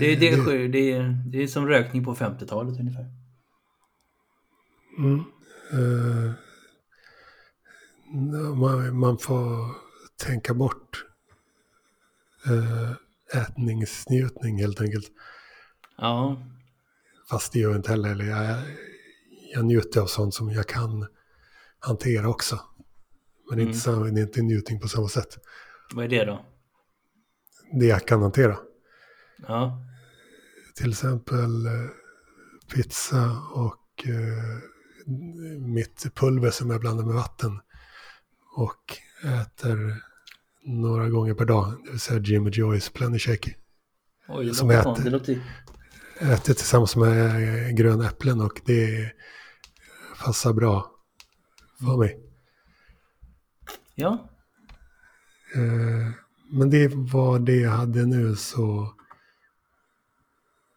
Det, 0.00 0.16
det, 0.16 0.28
är, 0.28 0.68
det, 0.68 0.92
är, 0.92 1.22
det 1.26 1.42
är 1.42 1.46
som 1.46 1.66
rökning 1.66 2.04
på 2.04 2.14
50-talet 2.14 2.80
ungefär. 2.80 3.06
Mm. 4.98 5.24
Eh, 5.72 6.32
man, 8.54 8.98
man 8.98 9.18
får 9.18 9.74
tänka 10.16 10.54
bort 10.54 11.04
uh, 12.50 12.92
ätningsnjutning 13.34 14.58
helt 14.58 14.80
enkelt. 14.80 15.06
Ja. 15.96 16.42
Fast 17.30 17.52
det 17.52 17.58
gör 17.58 17.70
jag 17.70 17.78
inte 17.78 17.90
heller. 17.90 18.10
Eller 18.10 18.24
jag, 18.24 18.58
jag 19.54 19.64
njuter 19.64 20.00
av 20.00 20.06
sånt 20.06 20.34
som 20.34 20.50
jag 20.50 20.66
kan 20.66 21.06
hantera 21.78 22.28
också. 22.28 22.60
Men 23.50 23.58
är 23.58 23.62
inte, 23.62 23.90
det 23.90 24.20
är 24.20 24.22
inte 24.22 24.42
njutning 24.42 24.80
på 24.80 24.88
samma 24.88 25.08
sätt. 25.08 25.38
Vad 25.94 26.04
är 26.04 26.08
det 26.08 26.24
då? 26.24 26.46
Det 27.72 27.86
jag 27.86 28.08
kan 28.08 28.22
hantera. 28.22 28.58
Ja. 29.38 29.84
Till 30.76 30.90
exempel 30.90 31.66
eh, 31.66 31.72
pizza 32.74 33.42
och 33.54 34.06
eh, 34.06 34.77
mitt 35.58 36.14
pulver 36.14 36.50
som 36.50 36.70
jag 36.70 36.80
blandar 36.80 37.04
med 37.04 37.14
vatten. 37.14 37.60
Och 38.56 38.96
äter 39.24 40.02
några 40.64 41.08
gånger 41.08 41.34
per 41.34 41.44
dag. 41.44 41.82
Det 41.84 41.90
vill 41.90 42.00
säga 42.00 42.20
Jimmy 42.20 42.50
Joys 42.50 42.88
Plenty 42.90 43.18
Shake. 43.18 43.54
Oj, 44.28 44.54
Som 44.54 44.68
låter, 44.70 44.92
äter. 44.92 45.10
låter 45.10 45.40
Äter 46.20 46.54
tillsammans 46.54 46.96
med 46.96 47.76
gröna 47.76 48.06
äpplen 48.08 48.40
och 48.40 48.60
det 48.64 49.12
passar 50.24 50.52
bra 50.52 50.90
för 51.80 51.96
mig. 51.96 52.20
Ja. 53.94 54.28
Eh, 55.54 56.10
Men 56.50 56.70
det 56.70 56.88
var 56.94 57.38
det 57.38 57.56
jag 57.56 57.70
hade 57.70 58.06
nu 58.06 58.36
så 58.36 58.94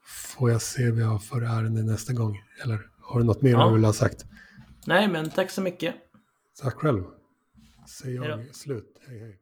får 0.05 0.51
jag 0.51 0.61
se 0.61 0.91
vad 0.91 0.99
jag 1.01 1.07
har 1.07 1.19
för 1.19 1.41
ärende 1.41 1.83
nästa 1.83 2.13
gång. 2.13 2.41
Eller 2.63 2.90
har 3.11 3.19
du 3.19 3.25
något 3.25 3.41
mer 3.41 3.51
Ja. 3.51 3.67
du 3.67 3.73
vill 3.73 3.85
ha 3.85 3.93
sagt? 3.93 4.25
Nej, 4.87 5.07
men 5.07 5.29
tack 5.29 5.51
så 5.51 5.61
mycket. 5.61 5.95
Tack 6.61 6.73
själv. 6.75 7.03
Säger 7.99 8.23
jag 8.23 8.55
slut. 8.55 8.99
Hej 9.07 9.19
hej. 9.19 9.37